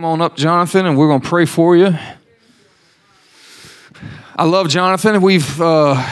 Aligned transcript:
Come 0.00 0.06
on 0.06 0.22
up, 0.22 0.34
Jonathan, 0.34 0.86
and 0.86 0.96
we're 0.96 1.08
going 1.08 1.20
to 1.20 1.28
pray 1.28 1.44
for 1.44 1.76
you. 1.76 1.94
I 4.34 4.44
love 4.44 4.70
Jonathan. 4.70 5.20
We've 5.20 5.60
uh, 5.60 6.02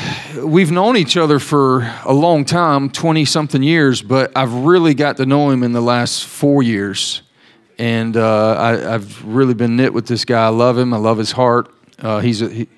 we've 0.45 0.71
known 0.71 0.99
each 0.99 1.17
other 1.17 1.39
for 1.39 1.91
a 2.05 2.13
long 2.13 2.45
time, 2.45 2.91
twenty 2.91 3.25
something 3.25 3.63
years, 3.63 4.03
but 4.03 4.31
I've 4.37 4.53
really 4.53 4.93
got 4.93 5.17
to 5.17 5.25
know 5.25 5.49
him 5.49 5.63
in 5.63 5.73
the 5.73 5.81
last 5.81 6.27
four 6.27 6.63
years, 6.63 7.23
and 7.79 8.15
uh, 8.15 8.59
I, 8.59 8.77
have 8.77 9.25
really 9.25 9.55
been 9.55 9.77
knit 9.77 9.95
with 9.95 10.07
this 10.07 10.27
guy. 10.27 10.45
I 10.45 10.49
love 10.49 10.77
him. 10.77 10.93
I 10.93 10.99
love 10.99 11.17
his 11.17 11.33
heart. 11.33 11.73
Uh, 11.99 12.21
he's 12.21 12.43
a, 12.43 12.51
he, 12.51 12.69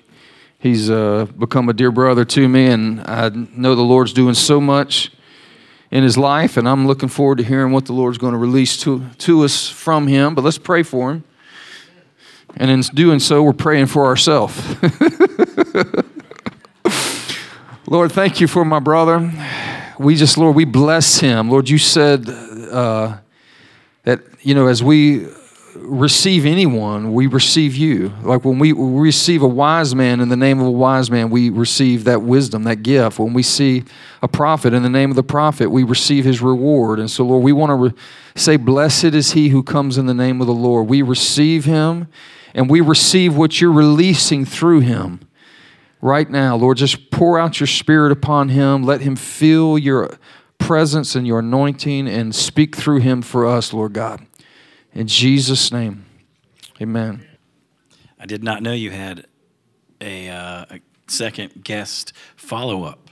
he's 0.59 0.89
uh, 0.89 1.25
become 1.37 1.67
a 1.67 1.73
dear 1.73 1.91
brother 1.91 2.23
to 2.23 2.47
me, 2.47 2.67
and 2.67 3.01
I 3.01 3.27
know 3.27 3.75
the 3.75 3.81
Lord's 3.81 4.13
doing 4.13 4.33
so 4.33 4.61
much 4.61 5.11
in 5.91 6.03
his 6.03 6.17
life, 6.17 6.57
and 6.57 6.67
I'm 6.67 6.87
looking 6.87 7.09
forward 7.09 7.37
to 7.39 7.43
hearing 7.43 7.73
what 7.73 7.85
the 7.85 7.93
Lord's 7.93 8.17
going 8.17 8.31
to 8.31 8.39
release 8.39 8.77
to, 8.77 9.03
to 9.19 9.43
us 9.43 9.67
from 9.69 10.07
him. 10.07 10.33
But 10.33 10.43
let's 10.43 10.57
pray 10.57 10.83
for 10.83 11.11
him. 11.11 11.23
And 12.55 12.71
in 12.71 12.81
doing 12.81 13.19
so, 13.19 13.43
we're 13.43 13.53
praying 13.53 13.87
for 13.87 14.05
ourselves. 14.05 14.57
Lord, 17.87 18.11
thank 18.11 18.39
you 18.39 18.47
for 18.47 18.63
my 18.63 18.79
brother. 18.79 19.31
We 19.99 20.15
just, 20.15 20.37
Lord, 20.37 20.55
we 20.55 20.65
bless 20.65 21.19
him. 21.19 21.49
Lord, 21.49 21.69
you 21.69 21.77
said 21.77 22.27
uh, 22.29 23.17
that, 24.03 24.21
you 24.41 24.55
know, 24.55 24.67
as 24.67 24.81
we 24.81 25.27
receive 25.75 26.45
anyone, 26.45 27.13
we 27.13 27.27
receive 27.27 27.75
you. 27.75 28.13
Like 28.23 28.45
when 28.45 28.59
we, 28.59 28.71
receive 28.73 29.41
a 29.41 29.47
wise 29.47 29.95
man 29.95 30.19
in 30.19 30.29
the 30.29 30.37
name 30.37 30.59
of 30.59 30.67
a 30.67 30.71
wise 30.71 31.09
man, 31.09 31.29
we 31.29 31.49
receive 31.49 32.03
that 32.05 32.21
wisdom, 32.21 32.63
that 32.63 32.83
gift. 32.83 33.19
When 33.19 33.33
we 33.33 33.43
see 33.43 33.83
a 34.21 34.27
prophet 34.27 34.73
in 34.73 34.83
the 34.83 34.89
name 34.89 35.09
of 35.09 35.15
the 35.15 35.23
prophet, 35.23 35.69
we 35.69 35.83
receive 35.83 36.25
his 36.25 36.41
reward. 36.41 36.99
And 36.99 37.09
so, 37.09 37.23
Lord, 37.23 37.43
we 37.43 37.53
want 37.53 37.69
to 37.69 37.75
re- 37.75 37.93
say, 38.35 38.57
Blessed 38.57 39.05
is 39.05 39.31
he 39.31 39.49
who 39.49 39.63
comes 39.63 39.97
in 39.97 40.05
the 40.05 40.13
name 40.13 40.41
of 40.41 40.47
the 40.47 40.53
Lord. 40.53 40.87
We 40.87 41.01
receive 41.01 41.65
him 41.65 42.07
and 42.53 42.69
we 42.69 42.81
receive 42.81 43.35
what 43.35 43.61
you're 43.61 43.71
releasing 43.71 44.45
through 44.45 44.81
him 44.81 45.21
right 46.01 46.29
now. 46.29 46.55
Lord, 46.55 46.77
just 46.77 47.11
pour 47.11 47.39
out 47.39 47.59
your 47.59 47.67
spirit 47.67 48.11
upon 48.11 48.49
him. 48.49 48.83
Let 48.83 49.01
him 49.01 49.15
feel 49.15 49.77
your 49.77 50.17
presence 50.57 51.15
and 51.15 51.25
your 51.25 51.39
anointing 51.39 52.07
and 52.07 52.33
speak 52.35 52.75
through 52.75 52.99
him 52.99 53.21
for 53.21 53.45
us, 53.45 53.73
Lord 53.73 53.93
God. 53.93 54.25
In 54.93 55.07
Jesus' 55.07 55.71
name, 55.71 56.05
amen. 56.81 57.25
I 58.19 58.25
did 58.25 58.43
not 58.43 58.61
know 58.61 58.73
you 58.73 58.91
had 58.91 59.25
a, 60.01 60.29
uh, 60.29 60.65
a 60.69 60.79
second 61.07 61.63
guest 61.63 62.13
follow 62.35 62.83
up. 62.83 63.09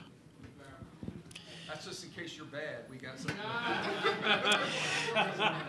That's 1.68 1.86
just 1.86 2.04
in 2.04 2.10
case 2.10 2.36
you're 2.36 2.46
bad. 2.46 2.84
We 2.90 2.96
got 2.98 3.18
some. 3.18 3.32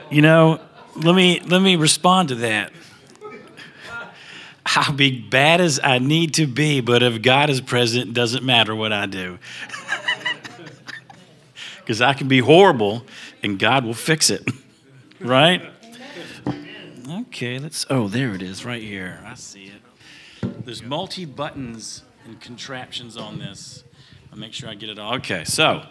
you 0.11 0.21
know, 0.21 0.59
let 0.97 1.15
me 1.15 1.39
let 1.41 1.61
me 1.61 1.77
respond 1.77 2.29
to 2.29 2.35
that. 2.35 2.73
I'll 4.65 4.93
be 4.93 5.19
bad 5.19 5.59
as 5.59 5.79
I 5.83 5.99
need 5.99 6.35
to 6.35 6.45
be, 6.45 6.81
but 6.81 7.03
if 7.03 7.21
God 7.21 7.49
is 7.49 7.61
present, 7.61 8.09
it 8.09 8.13
doesn't 8.13 8.43
matter 8.43 8.75
what 8.75 8.91
I 8.93 9.05
do. 9.05 9.39
Because 11.79 11.99
I 11.99 12.13
can 12.13 12.27
be 12.27 12.39
horrible 12.39 13.03
and 13.41 13.57
God 13.57 13.83
will 13.83 13.95
fix 13.95 14.29
it, 14.29 14.47
right? 15.19 15.61
Okay, 17.11 17.59
let's. 17.59 17.85
Oh, 17.89 18.07
there 18.07 18.33
it 18.33 18.41
is, 18.41 18.63
right 18.63 18.81
here. 18.81 19.19
I 19.25 19.33
see 19.33 19.65
it. 19.65 20.65
There's 20.65 20.81
multi 20.81 21.25
buttons 21.25 22.03
and 22.25 22.39
contraptions 22.39 23.17
on 23.17 23.37
this. 23.37 23.83
I'll 24.31 24.37
make 24.37 24.53
sure 24.53 24.69
I 24.69 24.75
get 24.75 24.89
it 24.89 24.97
all. 24.97 25.15
Okay, 25.15 25.43
so, 25.43 25.85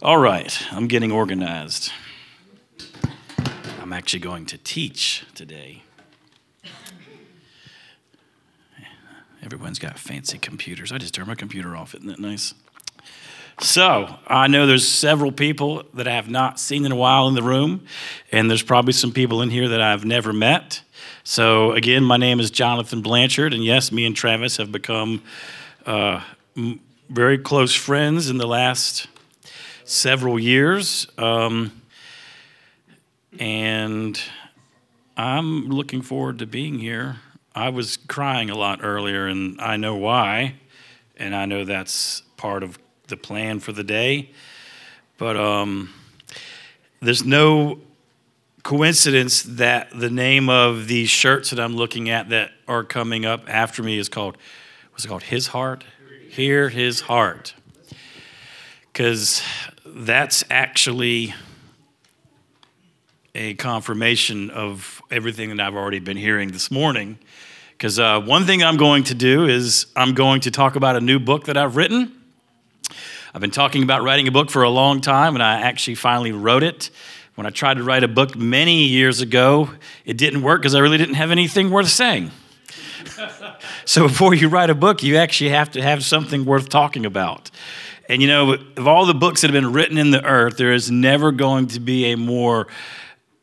all 0.00 0.16
right, 0.16 0.62
I'm 0.72 0.86
getting 0.86 1.12
organized. 1.12 1.92
I'm 3.80 3.92
actually 3.92 4.20
going 4.20 4.46
to 4.46 4.56
teach 4.56 5.26
today. 5.34 5.82
Everyone's 9.42 9.78
got 9.78 9.98
fancy 9.98 10.38
computers. 10.38 10.92
I 10.92 10.98
just 10.98 11.12
turned 11.12 11.28
my 11.28 11.34
computer 11.34 11.76
off. 11.76 11.94
Isn't 11.94 12.06
that 12.08 12.20
nice? 12.20 12.54
So, 13.60 14.16
I 14.26 14.48
know 14.48 14.66
there's 14.66 14.88
several 14.88 15.30
people 15.30 15.84
that 15.94 16.08
I 16.08 16.12
have 16.12 16.28
not 16.28 16.58
seen 16.58 16.84
in 16.84 16.92
a 16.92 16.96
while 16.96 17.28
in 17.28 17.34
the 17.34 17.42
room, 17.42 17.86
and 18.32 18.48
there's 18.48 18.62
probably 18.62 18.92
some 18.92 19.12
people 19.12 19.42
in 19.42 19.50
here 19.50 19.68
that 19.68 19.80
I've 19.80 20.04
never 20.04 20.32
met. 20.32 20.82
So, 21.22 21.72
again, 21.72 22.02
my 22.02 22.16
name 22.16 22.40
is 22.40 22.50
Jonathan 22.50 23.02
Blanchard, 23.02 23.52
and 23.52 23.62
yes, 23.62 23.92
me 23.92 24.06
and 24.06 24.16
Travis 24.16 24.56
have 24.56 24.72
become 24.72 25.22
uh, 25.86 26.22
very 27.08 27.38
close 27.38 27.74
friends 27.74 28.30
in 28.30 28.38
the 28.38 28.46
last 28.46 29.06
several 29.84 30.38
years. 30.38 31.06
Um, 31.18 31.82
and 33.38 34.20
I'm 35.16 35.68
looking 35.68 36.02
forward 36.02 36.38
to 36.38 36.46
being 36.46 36.78
here. 36.78 37.16
I 37.54 37.68
was 37.68 37.98
crying 37.98 38.48
a 38.50 38.56
lot 38.56 38.80
earlier, 38.82 39.26
and 39.26 39.60
I 39.60 39.76
know 39.76 39.94
why, 39.94 40.54
and 41.16 41.36
I 41.36 41.44
know 41.44 41.64
that's 41.64 42.22
part 42.36 42.62
of 42.62 42.78
the 43.12 43.16
plan 43.18 43.60
for 43.60 43.72
the 43.72 43.84
day. 43.84 44.30
But 45.18 45.36
um, 45.36 45.92
there's 47.00 47.24
no 47.24 47.78
coincidence 48.62 49.42
that 49.42 49.90
the 49.94 50.08
name 50.08 50.48
of 50.48 50.88
these 50.88 51.10
shirts 51.10 51.50
that 51.50 51.60
I'm 51.60 51.76
looking 51.76 52.08
at 52.08 52.30
that 52.30 52.52
are 52.66 52.82
coming 52.82 53.26
up 53.26 53.42
after 53.48 53.82
me 53.82 53.98
is 53.98 54.08
called, 54.08 54.38
what's 54.90 55.04
it 55.04 55.08
called? 55.08 55.24
His 55.24 55.48
Heart? 55.48 55.84
Hear 56.30 56.70
His 56.70 57.02
Heart. 57.02 57.54
Because 58.90 59.42
that's 59.84 60.42
actually 60.48 61.34
a 63.34 63.52
confirmation 63.54 64.48
of 64.50 65.02
everything 65.10 65.54
that 65.54 65.60
I've 65.60 65.76
already 65.76 65.98
been 65.98 66.16
hearing 66.16 66.50
this 66.52 66.70
morning. 66.70 67.18
Because 67.72 67.98
uh, 67.98 68.20
one 68.20 68.46
thing 68.46 68.62
I'm 68.62 68.78
going 68.78 69.04
to 69.04 69.14
do 69.14 69.44
is 69.44 69.86
I'm 69.96 70.14
going 70.14 70.40
to 70.42 70.50
talk 70.50 70.76
about 70.76 70.96
a 70.96 71.00
new 71.00 71.18
book 71.18 71.44
that 71.44 71.58
I've 71.58 71.76
written. 71.76 72.21
I've 73.34 73.40
been 73.40 73.50
talking 73.50 73.82
about 73.82 74.02
writing 74.02 74.28
a 74.28 74.30
book 74.30 74.50
for 74.50 74.62
a 74.62 74.68
long 74.68 75.00
time, 75.00 75.34
and 75.34 75.42
I 75.42 75.62
actually 75.62 75.94
finally 75.94 76.32
wrote 76.32 76.62
it. 76.62 76.90
When 77.34 77.46
I 77.46 77.50
tried 77.50 77.78
to 77.78 77.82
write 77.82 78.04
a 78.04 78.08
book 78.08 78.36
many 78.36 78.84
years 78.84 79.22
ago, 79.22 79.70
it 80.04 80.18
didn't 80.18 80.42
work 80.42 80.60
because 80.60 80.74
I 80.74 80.80
really 80.80 80.98
didn't 80.98 81.14
have 81.14 81.30
anything 81.30 81.70
worth 81.70 81.88
saying. 81.88 82.30
so 83.86 84.06
before 84.06 84.34
you 84.34 84.48
write 84.48 84.68
a 84.68 84.74
book, 84.74 85.02
you 85.02 85.16
actually 85.16 85.48
have 85.48 85.70
to 85.70 85.82
have 85.82 86.04
something 86.04 86.44
worth 86.44 86.68
talking 86.68 87.06
about. 87.06 87.50
And 88.06 88.20
you 88.20 88.28
know, 88.28 88.58
of 88.76 88.86
all 88.86 89.06
the 89.06 89.14
books 89.14 89.40
that 89.40 89.46
have 89.48 89.54
been 89.54 89.72
written 89.72 89.96
in 89.96 90.10
the 90.10 90.22
earth, 90.22 90.58
there 90.58 90.74
is 90.74 90.90
never 90.90 91.32
going 91.32 91.68
to 91.68 91.80
be 91.80 92.12
a 92.12 92.18
more 92.18 92.66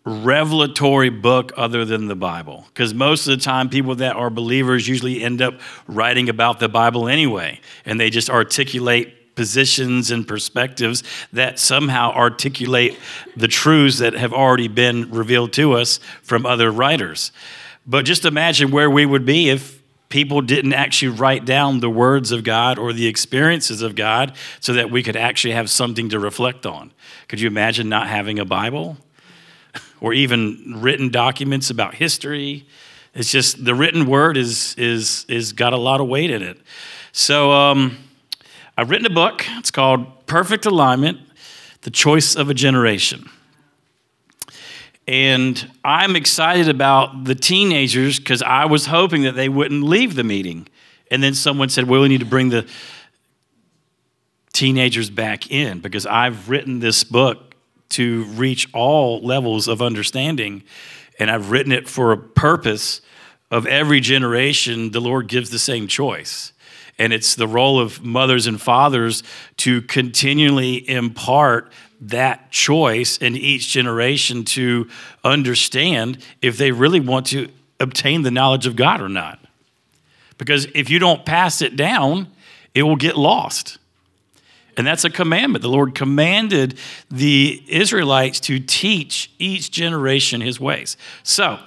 revelatory 0.05 1.09
book 1.09 1.51
other 1.57 1.83
than 1.83 2.07
the 2.07 2.15
Bible. 2.15 2.65
Because 2.67 2.93
most 2.93 3.27
of 3.27 3.35
the 3.35 3.43
time, 3.43 3.69
people 3.69 3.95
that 3.95 4.15
are 4.15 4.29
believers 4.29 4.87
usually 4.87 5.23
end 5.23 5.41
up 5.41 5.59
writing 5.87 6.29
about 6.29 6.59
the 6.59 6.69
Bible 6.69 7.07
anyway, 7.07 7.59
and 7.85 7.99
they 7.99 8.11
just 8.11 8.29
articulate 8.29 9.15
positions 9.39 10.11
and 10.11 10.27
perspectives 10.27 11.01
that 11.31 11.57
somehow 11.57 12.11
articulate 12.11 12.99
the 13.37 13.47
truths 13.47 13.99
that 13.99 14.11
have 14.11 14.33
already 14.33 14.67
been 14.67 15.09
revealed 15.11 15.53
to 15.53 15.71
us 15.71 16.01
from 16.21 16.45
other 16.45 16.69
writers. 16.69 17.31
But 17.87 18.03
just 18.03 18.25
imagine 18.25 18.69
where 18.69 18.89
we 18.89 19.05
would 19.05 19.25
be 19.25 19.49
if 19.49 19.81
people 20.09 20.41
didn't 20.41 20.73
actually 20.73 21.17
write 21.17 21.45
down 21.45 21.79
the 21.79 21.89
words 21.89 22.33
of 22.33 22.43
God 22.43 22.77
or 22.77 22.91
the 22.91 23.07
experiences 23.07 23.81
of 23.81 23.95
God 23.95 24.35
so 24.59 24.73
that 24.73 24.91
we 24.91 25.03
could 25.03 25.15
actually 25.15 25.53
have 25.53 25.69
something 25.69 26.09
to 26.09 26.19
reflect 26.19 26.65
on. 26.65 26.91
Could 27.29 27.39
you 27.39 27.47
imagine 27.47 27.87
not 27.87 28.07
having 28.07 28.39
a 28.39 28.45
Bible? 28.45 28.97
Or 30.01 30.13
even 30.13 30.79
written 30.81 31.09
documents 31.09 31.69
about 31.69 31.93
history. 31.95 32.65
It's 33.13 33.31
just 33.31 33.63
the 33.63 33.75
written 33.75 34.05
word 34.05 34.37
is 34.37 34.73
is 34.77 35.25
is 35.27 35.51
got 35.51 35.73
a 35.73 35.77
lot 35.77 35.99
of 35.99 36.07
weight 36.07 36.31
in 36.31 36.41
it. 36.41 36.57
So 37.11 37.51
um, 37.51 37.97
I've 38.79 38.89
written 38.89 39.05
a 39.05 39.09
book. 39.09 39.43
It's 39.57 39.71
called 39.71 40.25
Perfect 40.25 40.65
Alignment 40.65 41.19
The 41.81 41.91
Choice 41.91 42.37
of 42.37 42.49
a 42.49 42.53
Generation. 42.53 43.29
And 45.05 45.69
I'm 45.83 46.15
excited 46.15 46.69
about 46.69 47.25
the 47.25 47.35
teenagers 47.35 48.19
because 48.19 48.41
I 48.41 48.63
was 48.63 48.85
hoping 48.85 49.23
that 49.23 49.33
they 49.35 49.49
wouldn't 49.49 49.83
leave 49.83 50.15
the 50.15 50.23
meeting. 50.23 50.65
And 51.11 51.21
then 51.21 51.33
someone 51.33 51.67
said, 51.67 51.89
well, 51.89 52.03
we 52.03 52.07
need 52.07 52.21
to 52.21 52.25
bring 52.25 52.51
the 52.51 52.69
teenagers 54.53 55.09
back 55.09 55.51
in 55.51 55.81
because 55.81 56.05
I've 56.05 56.47
written 56.47 56.79
this 56.79 57.03
book 57.03 57.55
to 57.89 58.23
reach 58.27 58.65
all 58.73 59.19
levels 59.19 59.67
of 59.67 59.81
understanding. 59.81 60.63
And 61.19 61.29
I've 61.29 61.51
written 61.51 61.73
it 61.73 61.89
for 61.89 62.13
a 62.13 62.17
purpose 62.17 63.01
of 63.51 63.67
every 63.67 63.99
generation, 63.99 64.91
the 64.91 65.01
Lord 65.01 65.27
gives 65.27 65.49
the 65.49 65.59
same 65.59 65.85
choice. 65.85 66.53
And 66.99 67.13
it's 67.13 67.33
the 67.35 67.47
role 67.47 67.79
of 67.79 68.03
mothers 68.03 68.45
and 68.45 68.61
fathers 68.61 69.23
to 69.57 69.81
continually 69.83 70.87
impart 70.87 71.71
that 72.01 72.51
choice 72.51 73.17
in 73.17 73.35
each 73.35 73.69
generation 73.69 74.43
to 74.43 74.87
understand 75.23 76.17
if 76.41 76.57
they 76.57 76.71
really 76.71 76.99
want 76.99 77.27
to 77.27 77.49
obtain 77.79 78.21
the 78.21 78.31
knowledge 78.31 78.67
of 78.67 78.75
God 78.75 79.01
or 79.01 79.09
not. 79.09 79.39
Because 80.37 80.67
if 80.75 80.89
you 80.89 80.99
don't 80.99 81.25
pass 81.25 81.61
it 81.61 81.75
down, 81.75 82.27
it 82.73 82.83
will 82.83 82.95
get 82.95 83.17
lost. 83.17 83.77
And 84.77 84.87
that's 84.87 85.03
a 85.03 85.09
commandment. 85.09 85.61
The 85.61 85.69
Lord 85.69 85.95
commanded 85.95 86.77
the 87.11 87.61
Israelites 87.67 88.39
to 88.41 88.59
teach 88.59 89.31
each 89.37 89.71
generation 89.71 90.39
his 90.41 90.59
ways. 90.59 90.95
So, 91.23 91.59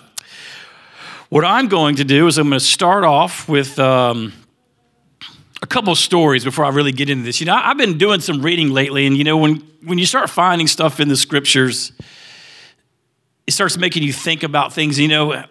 What 1.28 1.44
I'm 1.44 1.68
going 1.68 1.96
to 1.96 2.04
do 2.04 2.26
is 2.26 2.38
I'm 2.38 2.48
going 2.48 2.58
to 2.58 2.64
start 2.64 3.04
off 3.04 3.48
with 3.48 3.78
um, 3.78 4.32
a 5.62 5.66
couple 5.66 5.94
stories 5.94 6.44
before 6.44 6.64
I 6.64 6.70
really 6.70 6.92
get 6.92 7.08
into 7.08 7.24
this. 7.24 7.40
You 7.40 7.46
know, 7.46 7.54
I've 7.54 7.78
been 7.78 7.96
doing 7.96 8.20
some 8.20 8.42
reading 8.42 8.70
lately, 8.70 9.06
and 9.06 9.16
you 9.16 9.24
know, 9.24 9.36
when, 9.36 9.56
when 9.84 9.98
you 9.98 10.06
start 10.06 10.28
finding 10.28 10.66
stuff 10.66 10.98
in 10.98 11.08
the 11.08 11.16
scriptures, 11.16 11.92
it 13.46 13.52
starts 13.52 13.76
making 13.76 14.02
you 14.02 14.12
think 14.12 14.42
about 14.42 14.72
things. 14.72 14.98
You 14.98 15.08
know, 15.08 15.32
I'm 15.32 15.46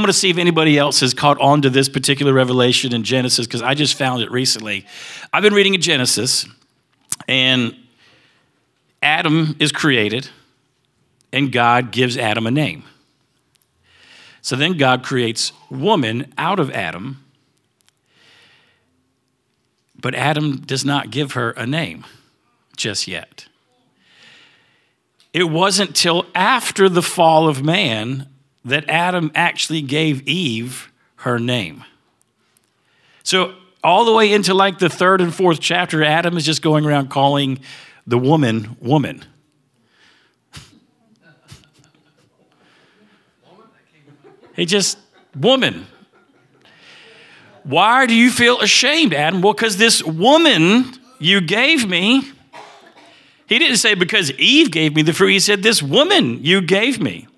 going 0.00 0.06
to 0.06 0.12
see 0.12 0.28
if 0.28 0.36
anybody 0.36 0.76
else 0.76 1.00
has 1.00 1.14
caught 1.14 1.40
on 1.40 1.62
to 1.62 1.70
this 1.70 1.88
particular 1.88 2.34
revelation 2.34 2.94
in 2.94 3.04
Genesis 3.04 3.46
because 3.46 3.62
I 3.62 3.74
just 3.74 3.94
found 3.94 4.22
it 4.22 4.30
recently. 4.30 4.84
I've 5.32 5.42
been 5.42 5.54
reading 5.54 5.74
in 5.74 5.80
Genesis, 5.80 6.46
and 7.26 7.74
Adam 9.02 9.56
is 9.58 9.72
created, 9.72 10.28
and 11.32 11.50
God 11.50 11.90
gives 11.90 12.18
Adam 12.18 12.46
a 12.46 12.50
name. 12.50 12.84
So 14.42 14.56
then 14.56 14.76
God 14.76 15.02
creates 15.02 15.52
woman 15.70 16.32
out 16.36 16.60
of 16.60 16.70
Adam, 16.70 17.24
but 20.00 20.14
Adam 20.14 20.58
does 20.58 20.84
not 20.84 21.10
give 21.10 21.32
her 21.32 21.50
a 21.50 21.66
name 21.66 22.04
just 22.76 23.08
yet. 23.08 23.46
It 25.32 25.44
wasn't 25.44 25.94
till 25.94 26.26
after 26.34 26.88
the 26.88 27.02
fall 27.02 27.48
of 27.48 27.62
man 27.62 28.28
that 28.64 28.88
Adam 28.88 29.30
actually 29.34 29.82
gave 29.82 30.26
Eve 30.26 30.90
her 31.16 31.38
name. 31.38 31.84
So, 33.22 33.54
all 33.84 34.04
the 34.04 34.12
way 34.12 34.32
into 34.32 34.54
like 34.54 34.78
the 34.78 34.88
third 34.88 35.20
and 35.20 35.34
fourth 35.34 35.60
chapter, 35.60 36.02
Adam 36.02 36.36
is 36.36 36.44
just 36.44 36.62
going 36.62 36.84
around 36.84 37.08
calling 37.08 37.60
the 38.06 38.18
woman 38.18 38.76
woman. 38.80 39.24
He 44.56 44.64
just, 44.64 44.98
woman. 45.36 45.86
Why 47.68 48.06
do 48.06 48.14
you 48.14 48.30
feel 48.30 48.58
ashamed, 48.62 49.12
Adam? 49.12 49.42
Well, 49.42 49.52
because 49.52 49.76
this 49.76 50.02
woman 50.02 50.90
you 51.18 51.42
gave 51.42 51.86
me, 51.86 52.22
he 53.46 53.58
didn't 53.58 53.76
say 53.76 53.94
because 53.94 54.32
Eve 54.32 54.70
gave 54.70 54.94
me 54.96 55.02
the 55.02 55.12
fruit. 55.12 55.32
He 55.32 55.38
said, 55.38 55.62
This 55.62 55.82
woman 55.82 56.42
you 56.42 56.62
gave 56.62 56.98
me. 56.98 57.28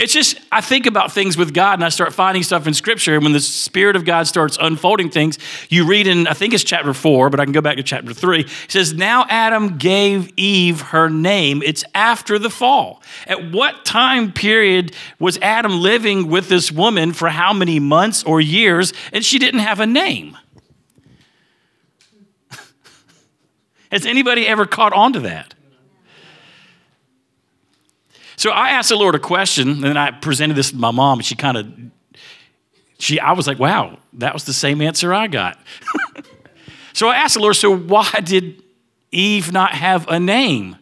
It's 0.00 0.14
just, 0.14 0.40
I 0.50 0.62
think 0.62 0.86
about 0.86 1.12
things 1.12 1.36
with 1.36 1.52
God 1.52 1.74
and 1.74 1.84
I 1.84 1.90
start 1.90 2.14
finding 2.14 2.42
stuff 2.42 2.66
in 2.66 2.72
Scripture. 2.72 3.16
And 3.16 3.22
when 3.22 3.34
the 3.34 3.40
Spirit 3.40 3.96
of 3.96 4.06
God 4.06 4.26
starts 4.26 4.56
unfolding 4.58 5.10
things, 5.10 5.38
you 5.68 5.86
read 5.86 6.06
in, 6.06 6.26
I 6.26 6.32
think 6.32 6.54
it's 6.54 6.64
chapter 6.64 6.94
four, 6.94 7.28
but 7.28 7.38
I 7.38 7.44
can 7.44 7.52
go 7.52 7.60
back 7.60 7.76
to 7.76 7.82
chapter 7.82 8.14
three. 8.14 8.40
It 8.40 8.70
says, 8.70 8.94
Now 8.94 9.26
Adam 9.28 9.76
gave 9.76 10.32
Eve 10.38 10.80
her 10.80 11.10
name. 11.10 11.62
It's 11.62 11.84
after 11.94 12.38
the 12.38 12.48
fall. 12.48 13.02
At 13.26 13.52
what 13.52 13.84
time 13.84 14.32
period 14.32 14.96
was 15.18 15.36
Adam 15.42 15.82
living 15.82 16.28
with 16.28 16.48
this 16.48 16.72
woman 16.72 17.12
for 17.12 17.28
how 17.28 17.52
many 17.52 17.78
months 17.78 18.24
or 18.24 18.40
years 18.40 18.94
and 19.12 19.22
she 19.22 19.38
didn't 19.38 19.60
have 19.60 19.80
a 19.80 19.86
name? 19.86 20.34
Has 23.90 24.06
anybody 24.06 24.46
ever 24.46 24.64
caught 24.64 24.94
on 24.94 25.12
to 25.12 25.20
that? 25.20 25.52
So 28.40 28.52
I 28.52 28.70
asked 28.70 28.88
the 28.88 28.96
Lord 28.96 29.14
a 29.14 29.18
question, 29.18 29.84
and 29.84 29.98
I 29.98 30.12
presented 30.12 30.54
this 30.54 30.70
to 30.70 30.76
my 30.76 30.90
mom, 30.90 31.18
and 31.18 31.26
she 31.26 31.34
kind 31.34 31.58
of, 31.58 31.70
she, 32.98 33.20
I 33.20 33.32
was 33.32 33.46
like, 33.46 33.58
wow, 33.58 33.98
that 34.14 34.32
was 34.32 34.44
the 34.44 34.54
same 34.54 34.80
answer 34.80 35.12
I 35.12 35.26
got. 35.26 35.58
so 36.94 37.08
I 37.08 37.16
asked 37.16 37.34
the 37.34 37.40
Lord, 37.40 37.56
so 37.56 37.76
why 37.76 38.08
did 38.24 38.62
Eve 39.12 39.52
not 39.52 39.72
have 39.72 40.08
a 40.08 40.18
name? 40.18 40.76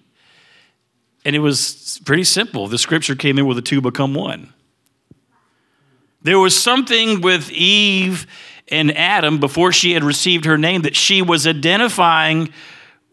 And 1.25 1.34
it 1.34 1.40
was 1.40 2.00
pretty 2.05 2.22
simple. 2.22 2.69
The 2.69 2.78
scripture 2.78 3.16
came 3.16 3.40
in 3.40 3.46
where 3.46 3.56
the 3.56 3.60
two 3.60 3.81
become 3.81 4.14
one. 4.14 4.52
There 6.22 6.38
was 6.38 6.56
something 6.56 7.22
with 7.22 7.50
Eve 7.50 8.28
and 8.69 8.96
Adam 8.96 9.40
before 9.40 9.72
she 9.72 9.94
had 9.94 10.05
received 10.05 10.44
her 10.44 10.58
name 10.58 10.82
that 10.82 10.94
she 10.94 11.22
was 11.22 11.44
identifying 11.44 12.50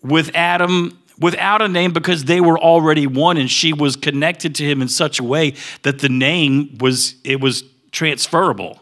with 0.03 0.29
Adam 0.35 0.99
without 1.19 1.61
a 1.61 1.67
name 1.67 1.93
because 1.93 2.25
they 2.25 2.41
were 2.41 2.59
already 2.59 3.07
one 3.07 3.37
and 3.37 3.49
she 3.49 3.73
was 3.73 3.95
connected 3.95 4.55
to 4.55 4.63
him 4.63 4.81
in 4.81 4.87
such 4.87 5.19
a 5.19 5.23
way 5.23 5.53
that 5.83 5.99
the 5.99 6.09
name 6.09 6.77
was 6.79 7.15
it 7.23 7.39
was 7.39 7.63
transferable. 7.91 8.81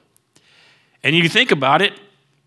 And 1.04 1.16
you 1.16 1.28
think 1.30 1.52
about 1.52 1.82
it, 1.82 1.94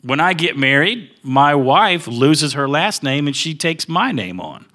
when 0.02 0.20
I 0.20 0.32
get 0.32 0.56
married, 0.56 1.10
my 1.22 1.54
wife 1.54 2.06
loses 2.06 2.54
her 2.54 2.68
last 2.68 3.02
name 3.02 3.26
and 3.26 3.36
she 3.36 3.54
takes 3.54 3.88
my 3.88 4.12
name 4.12 4.40
on. 4.40 4.66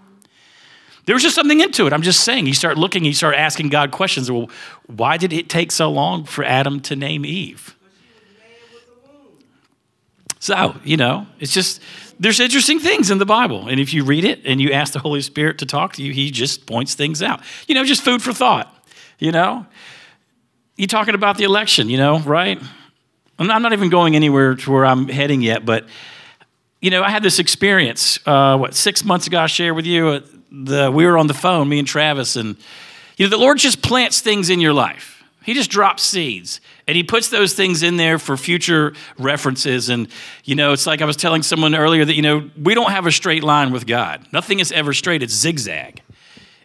There 1.06 1.16
was 1.16 1.24
just 1.24 1.36
something 1.36 1.60
into 1.60 1.88
it. 1.88 1.94
I'm 1.94 2.04
just 2.04 2.24
saying. 2.24 2.46
You 2.46 2.54
start 2.54 2.78
looking, 2.78 3.06
you 3.06 3.14
start 3.14 3.36
asking 3.36 3.70
God 3.70 3.92
questions. 3.92 4.32
Well, 4.32 4.50
why 4.88 5.18
did 5.18 5.34
it 5.34 5.50
take 5.50 5.72
so 5.72 5.90
long 5.90 6.26
for 6.26 6.44
Adam 6.44 6.80
to 6.82 6.96
name 6.96 7.26
Eve? 7.26 7.76
So, 10.40 10.76
you 10.84 10.98
know, 10.98 11.28
it's 11.40 11.54
just 11.54 11.82
there's 12.22 12.40
interesting 12.40 12.80
things 12.80 13.10
in 13.10 13.18
the 13.18 13.26
Bible. 13.26 13.68
And 13.68 13.80
if 13.80 13.96
you 13.96 14.04
read 14.04 14.26
it 14.26 14.42
and 14.46 14.62
you 14.62 14.72
ask 14.72 14.94
the 14.94 15.00
Holy 15.00 15.22
Spirit 15.22 15.58
to 15.58 15.66
talk 15.66 15.94
to 15.94 16.04
you, 16.04 16.14
he 16.14 16.30
just 16.30 16.68
points 16.68 16.94
things 16.94 17.24
out. 17.24 17.42
You 17.68 17.74
know, 17.74 17.84
just 17.84 18.04
food 18.04 18.22
for 18.22 18.32
thought, 18.32 18.72
you 19.18 19.32
know? 19.32 19.66
You 20.78 20.86
talking 20.86 21.16
about 21.16 21.38
the 21.38 21.46
election, 21.46 21.90
you 21.90 21.98
know, 21.98 22.20
right? 22.20 22.62
I'm 23.40 23.64
not 23.64 23.74
even 23.74 23.90
going 23.90 24.16
anywhere 24.16 24.54
to 24.54 24.72
where 24.72 24.86
I'm 24.86 25.08
heading 25.08 25.42
yet, 25.42 25.66
but 25.66 25.88
you 26.80 26.92
know, 26.92 27.02
I 27.02 27.10
had 27.10 27.24
this 27.24 27.40
experience. 27.40 28.20
Uh, 28.24 28.56
what 28.56 28.76
six 28.76 29.04
months 29.04 29.26
ago? 29.26 29.40
I 29.40 29.48
shared 29.48 29.76
with 29.76 29.88
you. 29.88 30.08
Uh, 30.08 30.22
the 30.52 30.92
we 30.92 31.06
were 31.08 31.18
on 31.18 31.26
the 31.26 31.34
phone, 31.34 31.70
me 31.70 31.80
and 31.80 31.88
Travis, 31.88 32.36
and 32.36 32.56
you 33.18 33.26
know, 33.26 33.30
the 33.30 33.38
Lord 33.38 33.58
just 33.58 33.82
plants 33.82 34.22
things 34.22 34.52
in 34.52 34.60
your 34.60 34.74
life. 34.74 35.24
He 35.44 35.56
just 35.56 35.72
drops 35.72 36.04
seeds 36.04 36.62
and 36.92 36.98
he 36.98 37.04
puts 37.04 37.30
those 37.30 37.54
things 37.54 37.84
in 37.84 37.96
there 37.96 38.20
for 38.20 38.36
future 38.36 38.94
references. 39.18 39.88
And, 39.88 40.10
you 40.44 40.56
know, 40.56 40.74
it's 40.74 40.86
like 40.86 41.02
I 41.02 41.06
was 41.06 41.16
telling 41.16 41.42
someone 41.42 41.74
earlier 41.74 42.04
that, 42.04 42.16
you 42.16 42.22
know, 42.22 42.50
we 42.62 42.74
don't 42.74 42.92
have 42.92 43.06
a 43.06 43.14
straight 43.14 43.46
line 43.46 43.72
with 43.72 43.88
God. 43.88 44.28
Nothing 44.34 44.60
is 44.60 44.74
ever 44.74 44.92
straight, 44.92 45.24
it's 45.24 45.34
zigzag. 45.34 46.02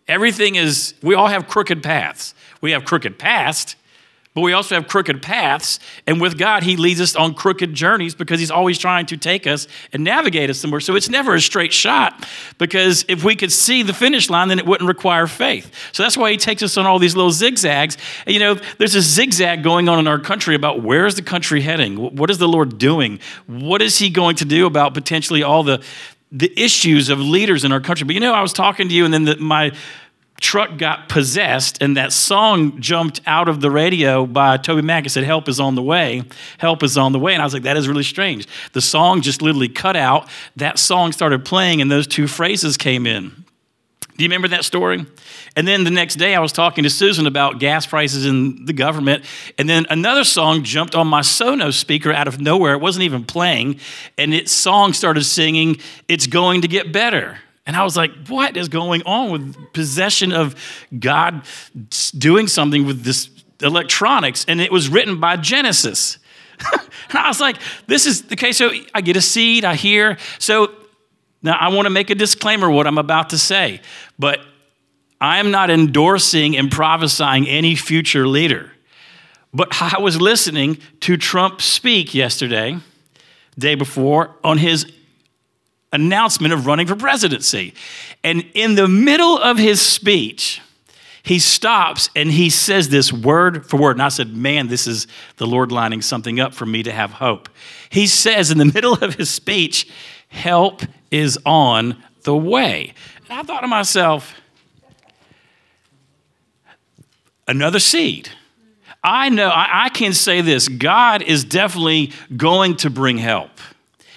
Everything 0.09 0.57
is, 0.57 0.95
we 1.01 1.15
all 1.15 1.29
have 1.29 1.47
crooked 1.47 1.81
paths. 1.81 2.35
We 2.61 2.73
have 2.73 2.85
crooked 2.85 3.21
past, 3.21 3.77
but 4.37 4.43
we 4.43 4.53
also 4.53 4.75
have 4.75 4.87
crooked 4.87 5.23
paths. 5.23 5.81
And 6.07 6.21
with 6.21 6.37
God, 6.37 6.63
He 6.63 6.77
leads 6.77 7.01
us 7.01 7.17
on 7.17 7.33
crooked 7.33 7.73
journeys 7.73 8.15
because 8.15 8.39
He's 8.39 8.51
always 8.51 8.77
trying 8.77 9.07
to 9.07 9.17
take 9.17 9.47
us 9.47 9.67
and 9.95 10.05
navigate 10.05 10.51
us 10.51 10.59
somewhere. 10.59 10.81
So 10.81 10.95
it's 10.95 11.09
never 11.09 11.35
a 11.35 11.41
straight 11.41 11.73
shot 11.73 12.29
because 12.59 13.07
if 13.09 13.25
we 13.25 13.35
could 13.35 13.51
see 13.51 13.83
the 13.83 13.95
finish 13.95 14.29
line, 14.29 14.49
then 14.49 14.59
it 14.59 14.67
wouldn't 14.67 14.87
require 14.89 15.27
faith. 15.27 15.73
So 15.93 16.03
that's 16.03 16.19
why 16.19 16.33
He 16.33 16.37
takes 16.37 16.63
us 16.63 16.77
on 16.77 16.85
all 16.85 16.99
these 16.99 17.17
little 17.17 17.31
zigzags. 17.31 17.97
And, 18.27 18.35
you 18.35 18.41
know, 18.41 18.61
there's 18.77 18.95
a 18.95 19.01
zigzag 19.01 19.63
going 19.63 19.89
on 19.89 19.99
in 19.99 20.07
our 20.07 20.19
country 20.19 20.55
about 20.55 20.83
where 20.83 21.07
is 21.07 21.15
the 21.15 21.23
country 21.23 21.63
heading? 21.63 21.97
What 21.97 22.29
is 22.29 22.37
the 22.37 22.47
Lord 22.47 22.77
doing? 22.77 23.21
What 23.47 23.81
is 23.81 23.97
He 23.97 24.11
going 24.11 24.37
to 24.37 24.45
do 24.45 24.67
about 24.67 24.93
potentially 24.93 25.43
all 25.43 25.63
the 25.63 25.83
the 26.31 26.53
issues 26.61 27.09
of 27.09 27.21
leaders 27.21 27.65
in 27.65 27.71
our 27.73 27.81
country. 27.81 28.05
But 28.05 28.15
you 28.15 28.21
know, 28.21 28.35
I 28.35 28.43
was 28.43 28.53
talking 28.53 28.89
to 28.89 28.95
you, 28.95 29.05
and 29.05 29.15
then 29.15 29.25
the, 29.25 29.37
my 29.37 29.73
truck 30.41 30.79
got 30.79 31.09
possessed 31.09 31.83
and 31.83 31.97
that 31.97 32.13
song 32.13 32.81
jumped 32.81 33.21
out 33.27 33.49
of 33.49 33.61
the 33.61 33.71
radio 33.71 34.27
by 34.27 34.59
TobyMac 34.59 34.99
and 34.99 35.13
said, 35.13 35.25
Help 35.25 35.49
is 35.49 35.59
on 35.61 35.75
the 35.75 35.83
way. 35.83 36.23
Help 36.59 36.83
is 36.83 36.99
on 36.99 37.13
the 37.13 37.19
way. 37.19 37.33
And 37.33 37.43
I 37.43 37.45
was 37.45 37.55
like, 37.55 37.65
That 37.65 37.77
is 37.77 37.89
really 37.89 38.03
strange. 38.03 38.47
The 38.73 38.81
song 38.81 39.23
just 39.23 39.43
literally 39.43 39.69
cut 39.69 39.97
out. 39.97 40.29
That 40.57 40.79
song 40.79 41.13
started 41.13 41.45
playing 41.45 41.81
and 41.81 41.91
those 41.91 42.07
two 42.07 42.27
phrases 42.27 42.77
came 42.77 43.07
in. 43.07 43.45
Do 44.17 44.25
you 44.25 44.29
remember 44.29 44.49
that 44.49 44.65
story? 44.65 45.05
And 45.57 45.69
then 45.69 45.85
the 45.85 45.91
next 45.91 46.17
day, 46.17 46.35
I 46.35 46.41
was 46.41 46.53
talking 46.53 46.85
to 46.85 46.91
Susan 46.91 47.27
about 47.27 47.59
gas 47.59 47.87
prices 47.87 48.25
in 48.25 48.65
the 48.65 48.73
government. 48.73 49.25
And 49.59 49.69
then 49.69 49.85
another 49.91 50.25
song 50.25 50.65
jumped 50.65 50.95
on 50.95 51.07
my 51.07 51.21
Sonos 51.21 51.75
speaker 51.75 52.13
out 52.13 52.27
of 52.27 52.41
nowhere. 52.41 52.73
It 52.73 52.81
wasn't 52.81 53.05
even 53.05 53.25
playing. 53.25 53.79
And 54.17 54.33
its 54.33 54.53
song 54.53 54.95
started 54.95 55.25
singing, 55.25 55.77
It's 56.09 56.27
going 56.27 56.63
to 56.63 56.69
get 56.69 56.93
better. 56.93 57.39
And 57.67 57.75
I 57.77 57.83
was 57.83 57.97
like, 57.97 58.13
what 58.29 58.57
is 58.57 58.69
going 58.69 59.03
on 59.03 59.31
with 59.31 59.73
possession 59.73 60.33
of 60.33 60.55
God 60.97 61.43
doing 62.17 62.47
something 62.47 62.87
with 62.87 63.03
this 63.03 63.29
electronics? 63.61 64.45
And 64.47 64.61
it 64.61 64.71
was 64.71 64.89
written 64.89 65.19
by 65.19 65.37
Genesis. 65.37 66.19
and 66.73 67.19
I 67.19 67.29
was 67.29 67.41
like, 67.41 67.57
this 67.89 68.07
is 68.07 68.25
okay. 68.33 68.53
So 68.53 68.71
I 68.95 69.01
get 69.01 69.17
a 69.17 69.21
seed, 69.21 69.65
I 69.65 69.75
hear. 69.75 70.17
So 70.39 70.71
now 71.43 71.57
I 71.59 71.69
want 71.69 71.87
to 71.87 71.91
make 71.91 72.11
a 72.11 72.15
disclaimer 72.15 72.71
what 72.71 72.87
I'm 72.87 72.99
about 72.99 73.31
to 73.31 73.39
say, 73.39 73.81
but 74.19 74.41
I 75.21 75.39
am 75.39 75.51
not 75.51 75.71
endorsing 75.71 76.57
and 76.57 76.71
prophesying 76.71 77.49
any 77.49 77.75
future 77.75 78.29
leader. 78.29 78.73
But 79.53 79.81
I 79.81 79.99
was 80.01 80.21
listening 80.21 80.79
to 81.01 81.17
Trump 81.17 81.63
speak 81.63 82.15
yesterday, 82.15 82.79
day 83.59 83.75
before, 83.75 84.37
on 84.45 84.59
his 84.59 84.93
announcement 85.93 86.53
of 86.53 86.67
running 86.67 86.87
for 86.87 86.97
presidency. 86.97 87.75
And 88.25 88.45
in 88.55 88.75
the 88.75 88.89
middle 88.89 89.39
of 89.39 89.59
his 89.59 89.81
speech, 89.81 90.61
he 91.23 91.39
stops 91.39 92.09
and 92.15 92.31
he 92.31 92.51
says 92.51 92.89
this 92.89 93.13
word 93.13 93.69
for 93.69 93.79
word. 93.79 93.97
And 93.97 94.03
I 94.03 94.09
said, 94.11 94.37
Man, 94.37 94.69
this 94.69 94.87
is 94.87 95.07
the 95.39 95.47
Lord 95.47 95.73
lining 95.73 96.03
something 96.03 96.39
up 96.39 96.55
for 96.55 96.67
me 96.67 96.83
to 96.85 96.93
have 96.93 97.13
hope. 97.13 97.49
He 97.91 98.07
says 98.07 98.51
in 98.51 98.59
the 98.59 98.65
middle 98.75 98.95
of 98.95 99.15
his 99.15 99.31
speech, 99.31 99.91
Help 100.29 100.83
is 101.11 101.39
on 101.45 102.03
the 102.23 102.37
way. 102.37 102.95
And 103.29 103.41
I 103.41 103.43
thought 103.43 103.63
to 103.63 103.67
myself, 103.67 104.35
Another 107.49 107.79
seed. 107.79 108.29
I 109.03 109.29
know, 109.29 109.49
I, 109.49 109.85
I 109.85 109.89
can 109.89 110.13
say 110.13 110.41
this 110.41 110.69
God 110.69 111.23
is 111.23 111.45
definitely 111.45 112.13
going 112.37 112.77
to 112.79 112.91
bring 112.91 113.19
help. 113.19 113.51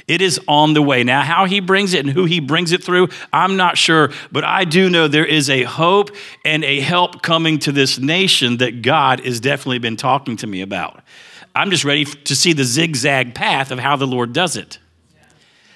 It 0.10 0.24
is 0.24 0.40
on 0.48 0.74
the 0.74 0.82
way. 0.82 1.04
Now, 1.04 1.22
how 1.22 1.46
he 1.46 1.60
brings 1.60 1.94
it 1.94 2.00
and 2.04 2.10
who 2.10 2.26
he 2.26 2.40
brings 2.40 2.72
it 2.72 2.84
through, 2.84 3.10
I'm 3.32 3.58
not 3.58 3.78
sure, 3.78 4.12
but 4.32 4.44
I 4.44 4.66
do 4.66 4.90
know 4.90 5.08
there 5.08 5.24
is 5.24 5.52
a 5.52 5.64
hope 5.64 6.10
and 6.44 6.64
a 6.64 6.80
help 6.80 7.22
coming 7.22 7.60
to 7.60 7.72
this 7.72 8.00
nation 8.00 8.58
that 8.58 8.82
God 8.82 9.24
has 9.24 9.40
definitely 9.40 9.78
been 9.78 9.96
talking 9.96 10.36
to 10.38 10.48
me 10.48 10.62
about. 10.62 11.04
I'm 11.54 11.70
just 11.70 11.86
ready 11.86 12.06
to 12.06 12.36
see 12.36 12.54
the 12.54 12.64
zigzag 12.64 13.36
path 13.36 13.70
of 13.70 13.78
how 13.78 13.96
the 13.98 14.08
Lord 14.08 14.34
does 14.34 14.58
it. 14.58 14.80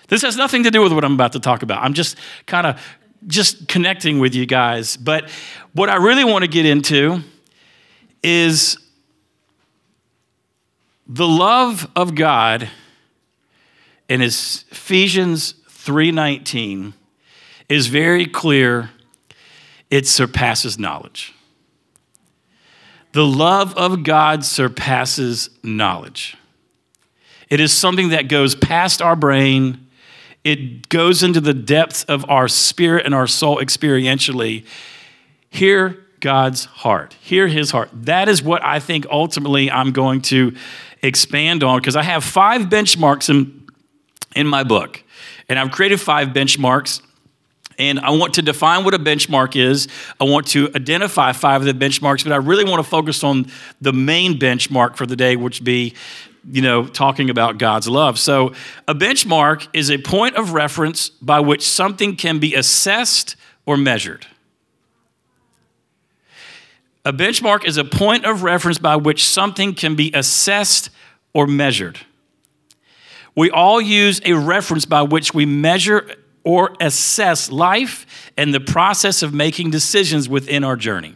This 0.07 0.23
has 0.23 0.35
nothing 0.35 0.63
to 0.63 0.71
do 0.71 0.81
with 0.81 0.93
what 0.93 1.05
I'm 1.05 1.13
about 1.13 1.33
to 1.33 1.39
talk 1.39 1.61
about. 1.61 1.83
I'm 1.83 1.93
just 1.93 2.17
kind 2.47 2.65
of 2.65 2.81
just 3.27 3.67
connecting 3.67 4.17
with 4.17 4.33
you 4.33 4.47
guys. 4.47 4.97
But 4.97 5.29
what 5.73 5.89
I 5.89 5.97
really 5.97 6.23
want 6.23 6.43
to 6.43 6.47
get 6.47 6.65
into 6.65 7.19
is 8.23 8.79
the 11.05 11.27
love 11.27 11.87
of 11.95 12.15
God 12.15 12.67
in 14.09 14.21
Ephesians 14.21 15.55
3:19 15.69 16.93
is 17.69 17.87
very 17.87 18.25
clear 18.25 18.91
it 19.89 20.07
surpasses 20.07 20.79
knowledge. 20.79 21.33
The 23.13 23.25
love 23.25 23.75
of 23.75 24.03
God 24.03 24.43
surpasses 24.43 25.49
knowledge. 25.61 26.35
It 27.49 27.59
is 27.59 27.71
something 27.71 28.09
that 28.09 28.27
goes 28.27 28.55
past 28.55 29.01
our 29.01 29.15
brain. 29.15 29.87
It 30.43 30.89
goes 30.89 31.21
into 31.21 31.39
the 31.39 31.53
depths 31.53 32.03
of 32.05 32.27
our 32.27 32.47
spirit 32.47 33.05
and 33.05 33.13
our 33.13 33.27
soul 33.27 33.57
experientially. 33.57 34.65
Hear 35.51 36.03
God's 36.19 36.65
heart. 36.65 37.15
Hear 37.21 37.47
his 37.47 37.69
heart. 37.69 37.89
That 37.93 38.27
is 38.27 38.41
what 38.41 38.63
I 38.65 38.79
think 38.79 39.05
ultimately 39.11 39.69
I'm 39.69 39.91
going 39.91 40.21
to 40.23 40.55
expand 41.03 41.63
on 41.63 41.79
because 41.79 41.95
I 41.95 42.03
have 42.03 42.23
five 42.23 42.63
benchmarks 42.63 43.29
in, 43.29 43.62
in 44.35 44.47
my 44.47 44.63
book. 44.63 45.03
And 45.49 45.59
I've 45.59 45.71
created 45.71 45.99
five 45.99 46.29
benchmarks. 46.29 47.01
And 47.79 47.99
I 47.99 48.11
want 48.11 48.35
to 48.35 48.41
define 48.41 48.83
what 48.83 48.93
a 48.93 48.99
benchmark 48.99 49.55
is. 49.55 49.87
I 50.19 50.25
want 50.25 50.47
to 50.47 50.69
identify 50.75 51.31
five 51.31 51.61
of 51.61 51.65
the 51.65 51.73
benchmarks, 51.73 52.23
but 52.23 52.31
I 52.31 52.35
really 52.35 52.65
want 52.65 52.83
to 52.83 52.89
focus 52.89 53.23
on 53.23 53.47
the 53.81 53.93
main 53.93 54.37
benchmark 54.37 54.95
for 54.95 55.07
the 55.07 55.15
day, 55.15 55.35
which 55.35 55.63
be, 55.63 55.95
you 56.51 56.61
know, 56.61 56.85
talking 56.85 57.31
about 57.31 57.57
God's 57.57 57.87
love. 57.87 58.19
So, 58.19 58.53
a 58.87 58.93
benchmark 58.93 59.67
is 59.73 59.89
a 59.89 59.97
point 59.97 60.35
of 60.35 60.53
reference 60.53 61.09
by 61.09 61.39
which 61.39 61.67
something 61.67 62.15
can 62.15 62.37
be 62.37 62.53
assessed 62.53 63.35
or 63.65 63.75
measured. 63.75 64.27
A 67.05 67.11
benchmark 67.11 67.65
is 67.65 67.77
a 67.77 67.83
point 67.83 68.23
of 68.25 68.43
reference 68.43 68.77
by 68.77 68.95
which 68.95 69.25
something 69.25 69.73
can 69.73 69.95
be 69.95 70.11
assessed 70.13 70.89
or 71.33 71.47
measured. 71.47 71.99
We 73.35 73.49
all 73.49 73.81
use 73.81 74.21
a 74.25 74.33
reference 74.33 74.85
by 74.85 75.01
which 75.01 75.33
we 75.33 75.45
measure 75.45 76.15
or 76.43 76.75
assess 76.79 77.51
life 77.51 78.05
and 78.37 78.53
the 78.53 78.59
process 78.59 79.23
of 79.23 79.33
making 79.33 79.71
decisions 79.71 80.27
within 80.27 80.63
our 80.63 80.75
journey. 80.75 81.15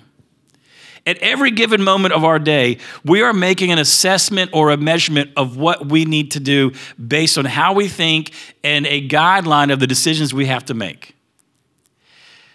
At 1.06 1.18
every 1.20 1.52
given 1.52 1.84
moment 1.84 2.14
of 2.14 2.26
our 2.26 2.38
day, 2.38 2.80
we 3.06 3.22
are 3.22 3.32
making 3.32 3.72
an 3.72 3.80
assessment 3.80 4.52
or 4.54 4.72
a 4.72 4.78
measurement 4.78 5.32
of 5.38 5.56
what 5.56 5.88
we 5.88 6.04
need 6.04 6.32
to 6.32 6.40
do 6.42 6.74
based 6.96 7.38
on 7.38 7.46
how 7.46 7.74
we 7.74 7.88
think 7.88 8.32
and 8.62 8.86
a 8.86 9.08
guideline 9.08 9.72
of 9.72 9.80
the 9.80 9.88
decisions 9.88 10.34
we 10.34 10.48
have 10.48 10.66
to 10.66 10.74
make. 10.74 11.16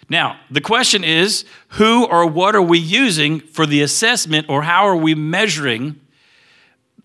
Now, 0.07 0.39
the 0.51 0.61
question 0.61 1.03
is 1.03 1.45
who 1.69 2.05
or 2.05 2.27
what 2.27 2.55
are 2.55 2.61
we 2.61 2.77
using 2.77 3.39
for 3.39 3.65
the 3.65 3.81
assessment, 3.81 4.47
or 4.49 4.61
how 4.61 4.85
are 4.87 4.95
we 4.95 5.15
measuring 5.15 5.99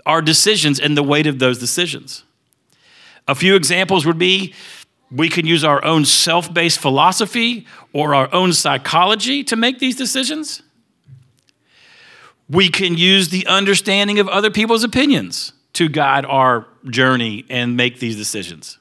our 0.04 0.20
decisions 0.20 0.78
and 0.78 0.96
the 0.96 1.02
weight 1.02 1.26
of 1.26 1.38
those 1.38 1.58
decisions? 1.58 2.24
A 3.28 3.34
few 3.34 3.54
examples 3.54 4.06
would 4.06 4.18
be 4.18 4.54
we 5.10 5.28
can 5.28 5.46
use 5.46 5.64
our 5.64 5.84
own 5.84 6.04
self 6.04 6.52
based 6.52 6.80
philosophy 6.80 7.66
or 7.92 8.14
our 8.14 8.32
own 8.34 8.52
psychology 8.52 9.44
to 9.44 9.56
make 9.56 9.78
these 9.78 9.96
decisions. 9.96 10.62
We 12.48 12.70
can 12.70 12.96
use 12.96 13.28
the 13.28 13.46
understanding 13.46 14.18
of 14.18 14.28
other 14.28 14.50
people's 14.50 14.82
opinions 14.82 15.52
to 15.74 15.88
guide 15.88 16.24
our 16.24 16.66
journey 16.88 17.44
and 17.50 17.76
make 17.76 18.00
these 18.00 18.16
decisions. 18.16 18.78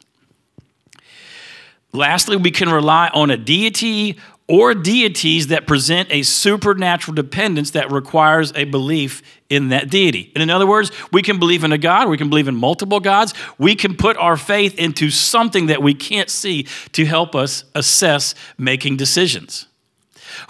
Lastly, 1.92 2.38
we 2.38 2.52
can 2.52 2.70
rely 2.70 3.10
on 3.14 3.30
a 3.30 3.38
deity 3.38 4.18
or 4.48 4.74
deities 4.74 5.48
that 5.48 5.68
present 5.68 6.10
a 6.12 6.24
supernatural 6.24 7.14
dependence 7.14 7.72
that 7.72 7.92
requires 7.92 8.54
a 8.56 8.64
belief 8.64 9.22
in 9.50 9.70
that 9.70 9.90
deity. 9.90 10.32
And 10.36 10.42
in 10.42 10.50
other 10.50 10.68
words, 10.68 10.92
we 11.12 11.22
can 11.22 11.40
believe 11.40 11.64
in 11.64 11.72
a 11.72 11.78
God, 11.78 12.10
we 12.10 12.18
can 12.18 12.30
believe 12.30 12.48
in 12.48 12.56
multiple 12.56 13.00
gods, 13.00 13.34
we 13.58 13.76
can 13.76 13.96
put 13.96 14.18
our 14.18 14.38
faith 14.38 14.78
into 14.78 15.10
something 15.10 15.68
that 15.68 15.82
we 15.82 15.94
can't 15.94 16.30
see 16.30 16.68
to 16.94 17.06
help 17.06 17.36
us 17.36 17.64
assess 17.74 18.36
making 18.58 18.98
decisions. 18.98 19.68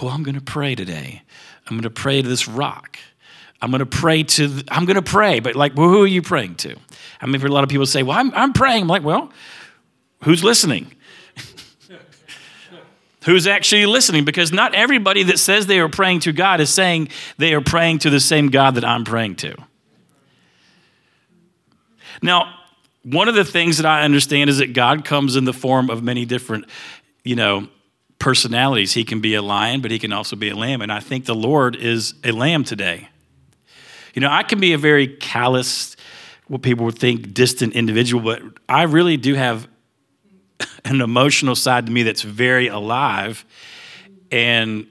Well, 0.01 0.11
I'm 0.11 0.23
going 0.23 0.35
to 0.35 0.41
pray 0.41 0.75
today. 0.75 1.21
I'm 1.67 1.75
going 1.75 1.83
to 1.83 1.89
pray 1.89 2.21
to 2.21 2.27
this 2.27 2.47
rock. 2.47 2.97
I'm 3.61 3.71
going 3.71 3.79
to 3.79 3.85
pray 3.85 4.23
to, 4.23 4.63
I'm 4.69 4.85
going 4.85 4.95
to 4.95 5.01
pray, 5.01 5.39
but 5.39 5.55
like, 5.55 5.75
well, 5.75 5.89
who 5.89 6.03
are 6.03 6.07
you 6.07 6.21
praying 6.21 6.55
to? 6.55 6.75
I 7.21 7.25
mean, 7.25 7.39
for 7.41 7.47
a 7.47 7.51
lot 7.51 7.63
of 7.63 7.69
people 7.69 7.85
say, 7.85 8.03
well, 8.03 8.17
I'm, 8.17 8.31
I'm 8.33 8.53
praying. 8.53 8.83
I'm 8.83 8.87
like, 8.87 9.03
well, 9.03 9.31
who's 10.23 10.43
listening? 10.43 10.93
Who's 13.27 13.45
actually 13.45 13.85
listening 13.85 14.23
because 14.23 14.53
not 14.53 14.73
everybody 14.73 15.21
that 15.21 15.37
says 15.37 15.67
they 15.67 15.79
are 15.79 15.89
praying 15.89 16.21
to 16.21 16.31
God 16.31 16.61
is 16.61 16.73
saying 16.73 17.09
they 17.37 17.53
are 17.53 17.59
praying 17.59 17.99
to 17.99 18.09
the 18.09 18.21
same 18.21 18.47
God 18.47 18.75
that 18.75 18.85
I'm 18.85 19.03
praying 19.03 19.35
to. 19.37 19.53
Now, 22.21 22.55
one 23.03 23.27
of 23.27 23.35
the 23.35 23.43
things 23.43 23.77
that 23.77 23.85
I 23.85 24.03
understand 24.03 24.49
is 24.49 24.59
that 24.59 24.71
God 24.71 25.03
comes 25.03 25.35
in 25.35 25.43
the 25.43 25.51
form 25.51 25.89
of 25.89 26.01
many 26.01 26.23
different, 26.23 26.67
you 27.25 27.35
know, 27.35 27.67
personalities. 28.17 28.93
He 28.93 29.03
can 29.03 29.19
be 29.19 29.35
a 29.35 29.41
lion, 29.41 29.81
but 29.81 29.91
he 29.91 29.99
can 29.99 30.13
also 30.13 30.37
be 30.37 30.49
a 30.49 30.55
lamb. 30.55 30.81
And 30.81 30.89
I 30.89 31.01
think 31.01 31.25
the 31.25 31.35
Lord 31.35 31.75
is 31.75 32.13
a 32.23 32.31
lamb 32.31 32.63
today. 32.63 33.09
You 34.13 34.21
know, 34.21 34.29
I 34.31 34.43
can 34.43 34.61
be 34.61 34.71
a 34.71 34.77
very 34.77 35.05
callous, 35.05 35.97
what 36.47 36.61
people 36.61 36.85
would 36.85 36.97
think 36.97 37.33
distant 37.33 37.73
individual, 37.73 38.23
but 38.23 38.41
I 38.69 38.83
really 38.83 39.17
do 39.17 39.35
have 39.35 39.67
an 40.85 41.01
emotional 41.01 41.55
side 41.55 41.85
to 41.85 41.91
me 41.91 42.03
that's 42.03 42.21
very 42.21 42.67
alive. 42.67 43.45
And 44.31 44.87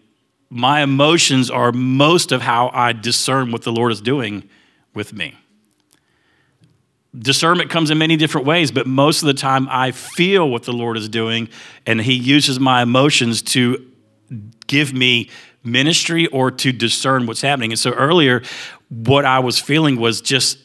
my 0.48 0.82
emotions 0.82 1.50
are 1.50 1.72
most 1.72 2.32
of 2.32 2.42
how 2.42 2.70
I 2.72 2.92
discern 2.92 3.50
what 3.50 3.62
the 3.62 3.72
Lord 3.72 3.92
is 3.92 4.00
doing 4.00 4.48
with 4.94 5.12
me. 5.12 5.34
Discernment 7.18 7.70
comes 7.70 7.90
in 7.90 7.98
many 7.98 8.16
different 8.16 8.46
ways, 8.46 8.70
but 8.70 8.86
most 8.86 9.22
of 9.22 9.26
the 9.26 9.34
time 9.34 9.68
I 9.70 9.90
feel 9.90 10.48
what 10.48 10.64
the 10.64 10.72
Lord 10.72 10.96
is 10.96 11.08
doing, 11.08 11.48
and 11.86 12.00
He 12.00 12.14
uses 12.14 12.60
my 12.60 12.82
emotions 12.82 13.42
to 13.42 13.90
give 14.66 14.92
me 14.92 15.30
ministry 15.64 16.26
or 16.28 16.50
to 16.50 16.72
discern 16.72 17.26
what's 17.26 17.40
happening. 17.40 17.72
And 17.72 17.78
so 17.78 17.92
earlier, 17.92 18.42
what 18.88 19.24
I 19.24 19.38
was 19.40 19.58
feeling 19.58 19.98
was 19.98 20.20
just 20.20 20.58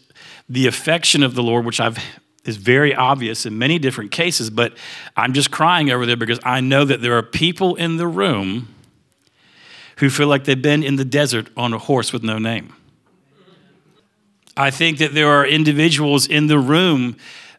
the 0.48 0.67
affection 0.67 1.24
of 1.24 1.34
the 1.34 1.41
Lord, 1.41 1.65
which 1.65 1.79
I've 1.79 1.98
is 2.45 2.57
very 2.57 2.95
obvious 2.95 3.45
in 3.45 3.57
many 3.57 3.77
different 3.77 4.12
cases, 4.12 4.50
but 4.50 4.75
I'm 5.15 5.33
just 5.33 5.51
crying 5.51 5.91
over 5.91 6.05
there 6.05 6.17
because 6.17 6.39
I 6.43 6.60
know 6.62 6.86
that 6.86 7.01
there 7.01 7.17
are 7.17 7.24
people 7.24 7.75
in 7.75 7.98
the 7.98 8.07
room 8.07 8.67
who 9.98 10.10
feel 10.10 10.27
like 10.27 10.45
they've 10.45 10.62
been 10.62 10.83
in 10.83 10.95
the 10.95 11.05
desert 11.05 11.50
on 11.55 11.74
a 11.74 11.77
horse 11.77 12.12
with 12.12 12.24
no 12.24 12.39
name. 12.39 12.74
I 14.57 14.71
think 14.71 14.98
that 14.98 15.13
there 15.13 15.29
are 15.29 15.45
individuals 15.45 16.27
in 16.27 16.48
the 16.48 16.60
room 16.60 17.15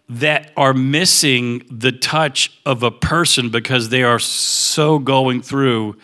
that 0.08 0.52
are 0.56 0.74
missing 0.74 1.64
the 1.70 1.92
touch 1.92 2.58
of 2.66 2.82
a 2.82 2.90
person 2.90 3.48
because 3.48 3.88
they 3.88 4.02
are 4.02 4.18
so 4.18 4.98
going 4.98 5.40
through 5.40 5.96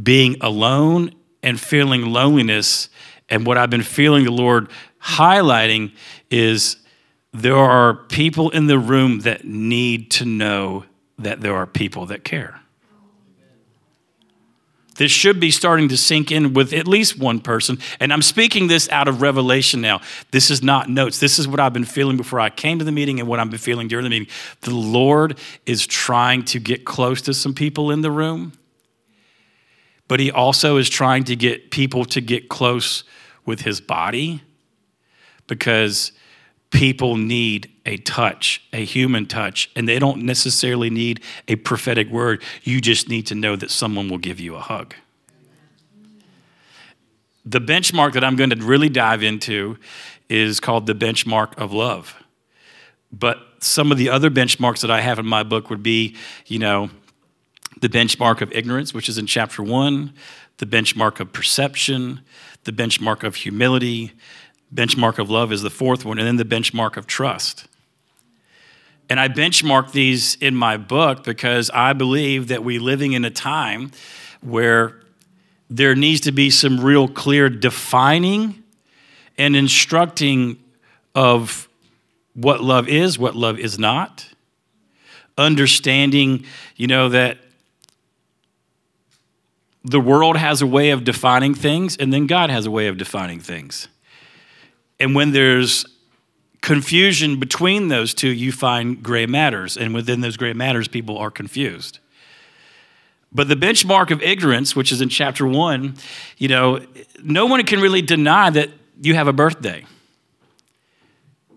being 0.00 0.36
alone 0.40 1.10
and 1.42 1.58
feeling 1.58 2.12
loneliness. 2.12 2.90
And 3.28 3.46
what 3.46 3.58
I've 3.58 3.70
been 3.70 3.82
feeling 3.82 4.24
the 4.24 4.30
Lord 4.30 4.68
highlighting 5.02 5.92
is 6.30 6.76
there 7.42 7.56
are 7.56 7.94
people 7.94 8.50
in 8.50 8.66
the 8.66 8.78
room 8.78 9.20
that 9.20 9.44
need 9.44 10.10
to 10.12 10.24
know 10.24 10.84
that 11.18 11.40
there 11.40 11.54
are 11.54 11.66
people 11.66 12.06
that 12.06 12.24
care. 12.24 12.60
This 14.96 15.10
should 15.10 15.38
be 15.38 15.50
starting 15.50 15.88
to 15.90 15.96
sink 15.96 16.32
in 16.32 16.54
with 16.54 16.72
at 16.72 16.88
least 16.88 17.18
one 17.18 17.40
person. 17.40 17.78
And 18.00 18.12
I'm 18.12 18.22
speaking 18.22 18.66
this 18.66 18.88
out 18.88 19.08
of 19.08 19.20
revelation 19.20 19.80
now. 19.80 20.00
This 20.30 20.50
is 20.50 20.62
not 20.62 20.88
notes. 20.88 21.20
This 21.20 21.38
is 21.38 21.46
what 21.46 21.60
I've 21.60 21.72
been 21.72 21.84
feeling 21.84 22.16
before 22.16 22.40
I 22.40 22.48
came 22.48 22.78
to 22.78 22.84
the 22.84 22.92
meeting 22.92 23.20
and 23.20 23.28
what 23.28 23.38
I've 23.38 23.50
been 23.50 23.58
feeling 23.58 23.88
during 23.88 24.04
the 24.04 24.10
meeting. 24.10 24.28
The 24.62 24.74
Lord 24.74 25.38
is 25.66 25.86
trying 25.86 26.44
to 26.46 26.58
get 26.58 26.84
close 26.84 27.20
to 27.22 27.34
some 27.34 27.52
people 27.52 27.90
in 27.90 28.00
the 28.00 28.10
room, 28.10 28.52
but 30.08 30.18
He 30.18 30.30
also 30.30 30.78
is 30.78 30.88
trying 30.88 31.24
to 31.24 31.36
get 31.36 31.70
people 31.70 32.06
to 32.06 32.22
get 32.22 32.48
close 32.48 33.04
with 33.44 33.60
His 33.60 33.82
body 33.82 34.42
because 35.46 36.12
people 36.70 37.16
need 37.16 37.70
a 37.86 37.96
touch, 37.98 38.62
a 38.72 38.84
human 38.84 39.26
touch, 39.26 39.70
and 39.76 39.88
they 39.88 39.98
don't 39.98 40.22
necessarily 40.22 40.90
need 40.90 41.22
a 41.48 41.56
prophetic 41.56 42.08
word. 42.10 42.42
You 42.62 42.80
just 42.80 43.08
need 43.08 43.26
to 43.28 43.34
know 43.34 43.56
that 43.56 43.70
someone 43.70 44.08
will 44.08 44.18
give 44.18 44.40
you 44.40 44.56
a 44.56 44.60
hug. 44.60 44.94
the 47.46 47.60
benchmark 47.60 48.14
that 48.14 48.24
I'm 48.24 48.36
going 48.36 48.50
to 48.50 48.56
really 48.56 48.88
dive 48.88 49.22
into 49.22 49.78
is 50.28 50.58
called 50.58 50.86
the 50.86 50.94
benchmark 50.94 51.56
of 51.56 51.72
love. 51.72 52.16
But 53.12 53.38
some 53.60 53.92
of 53.92 53.98
the 53.98 54.10
other 54.10 54.30
benchmarks 54.30 54.80
that 54.80 54.90
I 54.90 55.00
have 55.00 55.20
in 55.20 55.26
my 55.26 55.44
book 55.44 55.70
would 55.70 55.82
be, 55.82 56.16
you 56.46 56.58
know, 56.58 56.90
the 57.80 57.88
benchmark 57.88 58.40
of 58.42 58.52
ignorance, 58.52 58.92
which 58.92 59.08
is 59.08 59.16
in 59.16 59.26
chapter 59.26 59.62
one, 59.62 60.12
the 60.58 60.66
benchmark 60.66 61.20
of 61.20 61.32
perception, 61.32 62.20
the 62.64 62.72
benchmark 62.72 63.22
of 63.22 63.36
humility, 63.36 64.12
benchmark 64.74 65.18
of 65.18 65.30
love 65.30 65.52
is 65.52 65.62
the 65.62 65.70
fourth 65.70 66.04
one, 66.04 66.18
and 66.18 66.26
then 66.26 66.36
the 66.36 66.44
benchmark 66.44 66.96
of 66.96 67.06
trust. 67.06 67.66
And 69.08 69.20
I 69.20 69.28
benchmark 69.28 69.92
these 69.92 70.34
in 70.36 70.56
my 70.56 70.76
book 70.76 71.22
because 71.22 71.70
I 71.70 71.92
believe 71.92 72.48
that 72.48 72.64
we're 72.64 72.80
living 72.80 73.12
in 73.12 73.24
a 73.24 73.30
time 73.30 73.92
where 74.40 75.00
there 75.70 75.94
needs 75.94 76.20
to 76.22 76.32
be 76.32 76.50
some 76.50 76.80
real 76.80 77.06
clear 77.08 77.48
defining 77.48 78.62
and 79.38 79.54
instructing 79.54 80.58
of 81.14 81.68
what 82.34 82.62
love 82.62 82.88
is, 82.88 83.18
what 83.18 83.34
love 83.34 83.58
is 83.58 83.78
not. 83.78 84.28
Understanding, 85.38 86.44
you 86.76 86.86
know, 86.86 87.08
that 87.08 87.38
the 89.84 90.00
world 90.00 90.36
has 90.36 90.62
a 90.62 90.66
way 90.66 90.90
of 90.90 91.04
defining 91.04 91.54
things, 91.54 91.96
and 91.96 92.12
then 92.12 92.26
God 92.26 92.50
has 92.50 92.66
a 92.66 92.70
way 92.70 92.88
of 92.88 92.96
defining 92.96 93.38
things. 93.38 93.88
And 94.98 95.14
when 95.14 95.32
there's 95.32 95.86
confusion 96.62 97.38
between 97.38 97.88
those 97.88 98.14
two, 98.14 98.28
you 98.28 98.50
find 98.52 99.02
gray 99.02 99.26
matters. 99.26 99.76
And 99.76 99.94
within 99.94 100.20
those 100.20 100.36
gray 100.36 100.52
matters, 100.52 100.88
people 100.88 101.18
are 101.18 101.30
confused. 101.30 102.00
But 103.32 103.48
the 103.48 103.54
benchmark 103.54 104.10
of 104.10 104.22
ignorance, 104.22 104.74
which 104.74 104.90
is 104.90 105.00
in 105.00 105.08
chapter 105.08 105.46
one, 105.46 105.94
you 106.38 106.48
know, 106.48 106.80
no 107.22 107.46
one 107.46 107.62
can 107.64 107.80
really 107.80 108.02
deny 108.02 108.50
that 108.50 108.70
you 109.00 109.14
have 109.14 109.28
a 109.28 109.32
birthday. 109.32 109.84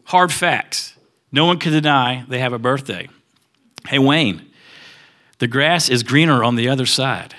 Hard 0.05 0.31
facts. 0.33 0.95
No 1.31 1.45
one 1.45 1.57
can 1.59 1.71
deny 1.71 2.25
they 2.27 2.39
have 2.39 2.53
a 2.53 2.59
birthday. 2.59 3.07
Hey, 3.87 3.99
Wayne, 3.99 4.49
the 5.37 5.47
grass 5.47 5.89
is 5.89 6.03
greener 6.03 6.43
on 6.43 6.55
the 6.55 6.67
other 6.67 6.85
side. 6.85 7.35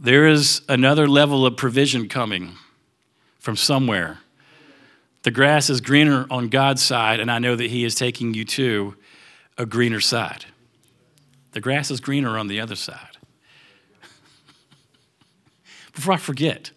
There 0.00 0.28
is 0.28 0.62
another 0.68 1.08
level 1.08 1.44
of 1.44 1.56
provision 1.56 2.08
coming 2.08 2.52
from 3.40 3.56
somewhere. 3.56 4.20
The 5.24 5.32
grass 5.32 5.68
is 5.68 5.80
greener 5.80 6.24
on 6.30 6.50
God's 6.50 6.84
side, 6.84 7.18
and 7.18 7.28
I 7.32 7.40
know 7.40 7.56
that 7.56 7.68
He 7.68 7.84
is 7.84 7.96
taking 7.96 8.32
you 8.32 8.44
to 8.44 8.94
a 9.58 9.66
greener 9.66 9.98
side. 9.98 10.44
The 11.50 11.60
grass 11.60 11.90
is 11.90 11.98
greener 11.98 12.38
on 12.38 12.46
the 12.46 12.60
other 12.60 12.76
side. 12.76 13.18
Before 15.96 16.14
I 16.14 16.18
forget, 16.18 16.70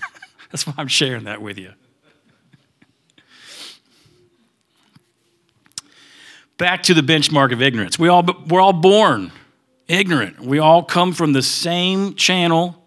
that's 0.50 0.66
why 0.66 0.72
I'm 0.78 0.88
sharing 0.88 1.24
that 1.24 1.42
with 1.42 1.58
you. 1.58 1.72
Back 6.56 6.84
to 6.84 6.94
the 6.94 7.02
benchmark 7.02 7.52
of 7.52 7.60
ignorance. 7.60 7.98
We 7.98 8.08
all, 8.08 8.24
we're 8.48 8.62
all 8.62 8.72
born 8.72 9.30
ignorant. 9.92 10.40
We 10.40 10.58
all 10.58 10.82
come 10.82 11.12
from 11.12 11.32
the 11.32 11.42
same 11.42 12.14
channel. 12.14 12.82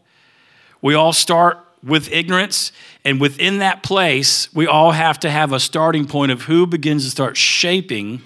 We 0.82 0.96
all 0.96 1.14
start 1.14 1.60
with 1.84 2.12
ignorance. 2.12 2.72
And 3.06 3.22
within 3.22 3.60
that 3.60 3.84
place, 3.84 4.54
we 4.54 4.66
all 4.66 4.92
have 4.92 5.20
to 5.20 5.30
have 5.30 5.54
a 5.54 5.60
starting 5.60 6.08
point 6.08 6.32
of 6.32 6.44
who 6.44 6.66
begins 6.66 7.06
to 7.06 7.12
start 7.12 7.38
shaping 7.38 8.22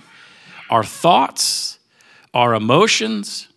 our 0.70 0.84
thoughts, 0.84 1.80
our 2.34 2.54
emotions. 2.54 3.50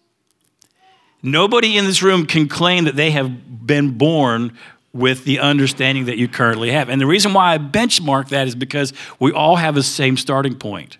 Nobody 1.22 1.78
in 1.78 1.84
this 1.84 2.02
room 2.02 2.26
can 2.26 2.48
claim 2.48 2.84
that 2.84 2.96
they 2.96 3.12
have 3.12 3.66
been 3.66 3.96
born 3.96 4.58
with 4.92 5.24
the 5.24 5.38
understanding 5.38 6.06
that 6.06 6.18
you 6.18 6.26
currently 6.26 6.72
have. 6.72 6.88
And 6.88 7.00
the 7.00 7.06
reason 7.06 7.32
why 7.32 7.54
I 7.54 7.58
benchmark 7.58 8.28
that 8.30 8.48
is 8.48 8.54
because 8.54 8.92
we 9.20 9.32
all 9.32 9.56
have 9.56 9.74
the 9.74 9.82
same 9.82 10.16
starting 10.16 10.56
point. 10.56 10.98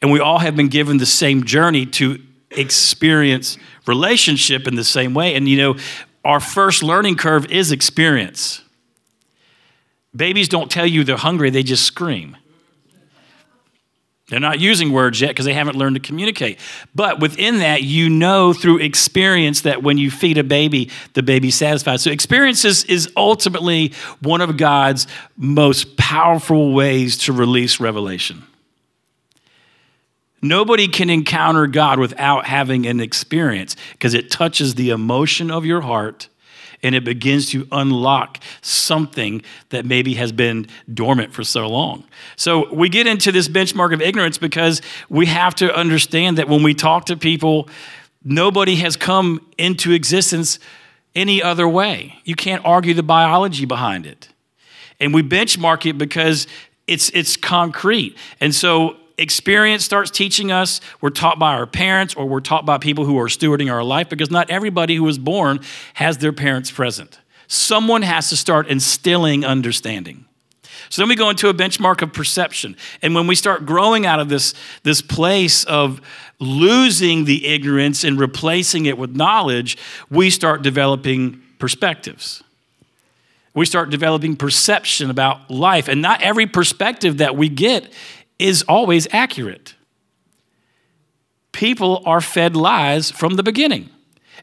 And 0.00 0.10
we 0.10 0.20
all 0.20 0.38
have 0.38 0.56
been 0.56 0.68
given 0.68 0.96
the 0.96 1.06
same 1.06 1.44
journey 1.44 1.86
to 1.86 2.18
experience 2.58 3.58
relationship 3.86 4.66
in 4.66 4.74
the 4.74 4.84
same 4.84 5.14
way. 5.14 5.34
And 5.34 5.48
you 5.48 5.56
know, 5.56 5.76
our 6.24 6.40
first 6.40 6.82
learning 6.82 7.16
curve 7.16 7.50
is 7.50 7.72
experience. 7.72 8.62
Babies 10.16 10.48
don't 10.48 10.70
tell 10.70 10.86
you 10.86 11.04
they're 11.04 11.16
hungry, 11.16 11.50
they 11.50 11.62
just 11.62 11.84
scream. 11.84 12.36
They're 14.28 14.40
not 14.40 14.58
using 14.58 14.90
words 14.90 15.20
yet 15.20 15.28
because 15.28 15.44
they 15.44 15.52
haven't 15.52 15.76
learned 15.76 15.96
to 15.96 16.00
communicate. 16.00 16.58
But 16.94 17.20
within 17.20 17.58
that, 17.58 17.82
you 17.82 18.08
know 18.08 18.54
through 18.54 18.78
experience 18.78 19.60
that 19.62 19.82
when 19.82 19.98
you 19.98 20.10
feed 20.10 20.38
a 20.38 20.44
baby, 20.44 20.90
the 21.12 21.22
baby's 21.22 21.56
satisfied. 21.56 22.00
So, 22.00 22.10
experience 22.10 22.64
is, 22.64 22.84
is 22.84 23.12
ultimately 23.16 23.92
one 24.22 24.40
of 24.40 24.56
God's 24.56 25.06
most 25.36 25.98
powerful 25.98 26.72
ways 26.72 27.18
to 27.18 27.32
release 27.34 27.80
revelation. 27.80 28.42
Nobody 30.44 30.88
can 30.88 31.08
encounter 31.08 31.66
God 31.66 31.98
without 31.98 32.44
having 32.44 32.84
an 32.84 33.00
experience 33.00 33.76
because 33.92 34.12
it 34.12 34.30
touches 34.30 34.74
the 34.74 34.90
emotion 34.90 35.50
of 35.50 35.64
your 35.64 35.80
heart 35.80 36.28
and 36.82 36.94
it 36.94 37.02
begins 37.02 37.48
to 37.52 37.66
unlock 37.72 38.40
something 38.60 39.40
that 39.70 39.86
maybe 39.86 40.12
has 40.14 40.32
been 40.32 40.66
dormant 40.92 41.32
for 41.32 41.44
so 41.44 41.66
long. 41.66 42.04
So 42.36 42.70
we 42.74 42.90
get 42.90 43.06
into 43.06 43.32
this 43.32 43.48
benchmark 43.48 43.94
of 43.94 44.02
ignorance 44.02 44.36
because 44.36 44.82
we 45.08 45.24
have 45.24 45.54
to 45.54 45.74
understand 45.74 46.36
that 46.36 46.46
when 46.46 46.62
we 46.62 46.74
talk 46.74 47.06
to 47.06 47.16
people, 47.16 47.70
nobody 48.22 48.74
has 48.76 48.98
come 48.98 49.40
into 49.56 49.92
existence 49.92 50.58
any 51.14 51.42
other 51.42 51.66
way. 51.66 52.18
You 52.24 52.34
can't 52.34 52.62
argue 52.66 52.92
the 52.92 53.02
biology 53.02 53.64
behind 53.64 54.04
it. 54.04 54.28
And 55.00 55.14
we 55.14 55.22
benchmark 55.22 55.88
it 55.88 55.96
because 55.96 56.46
it's 56.86 57.08
it's 57.14 57.38
concrete. 57.38 58.18
And 58.42 58.54
so 58.54 58.98
experience 59.18 59.84
starts 59.84 60.10
teaching 60.10 60.50
us, 60.50 60.80
we're 61.00 61.10
taught 61.10 61.38
by 61.38 61.54
our 61.54 61.66
parents 61.66 62.14
or 62.14 62.26
we're 62.26 62.40
taught 62.40 62.66
by 62.66 62.78
people 62.78 63.04
who 63.04 63.18
are 63.18 63.26
stewarding 63.26 63.72
our 63.72 63.84
life 63.84 64.08
because 64.08 64.30
not 64.30 64.50
everybody 64.50 64.96
who 64.96 65.04
was 65.04 65.18
born 65.18 65.60
has 65.94 66.18
their 66.18 66.32
parents 66.32 66.70
present. 66.70 67.18
Someone 67.46 68.02
has 68.02 68.28
to 68.30 68.36
start 68.36 68.68
instilling 68.68 69.44
understanding. 69.44 70.24
So 70.90 71.02
then 71.02 71.08
we 71.08 71.16
go 71.16 71.30
into 71.30 71.48
a 71.48 71.54
benchmark 71.54 72.02
of 72.02 72.12
perception. 72.12 72.76
And 73.02 73.14
when 73.14 73.26
we 73.26 73.34
start 73.34 73.66
growing 73.66 74.06
out 74.06 74.20
of 74.20 74.28
this, 74.28 74.54
this 74.82 75.00
place 75.00 75.64
of 75.64 76.00
losing 76.38 77.24
the 77.24 77.46
ignorance 77.46 78.04
and 78.04 78.18
replacing 78.18 78.86
it 78.86 78.98
with 78.98 79.14
knowledge, 79.16 79.76
we 80.10 80.30
start 80.30 80.62
developing 80.62 81.42
perspectives. 81.58 82.42
We 83.54 83.66
start 83.66 83.90
developing 83.90 84.36
perception 84.36 85.10
about 85.10 85.50
life. 85.50 85.88
And 85.88 86.02
not 86.02 86.22
every 86.22 86.46
perspective 86.46 87.18
that 87.18 87.36
we 87.36 87.48
get 87.48 87.92
is 88.44 88.62
always 88.64 89.08
accurate. 89.10 89.74
People 91.52 92.02
are 92.04 92.20
fed 92.20 92.54
lies 92.54 93.10
from 93.10 93.34
the 93.34 93.42
beginning. 93.42 93.88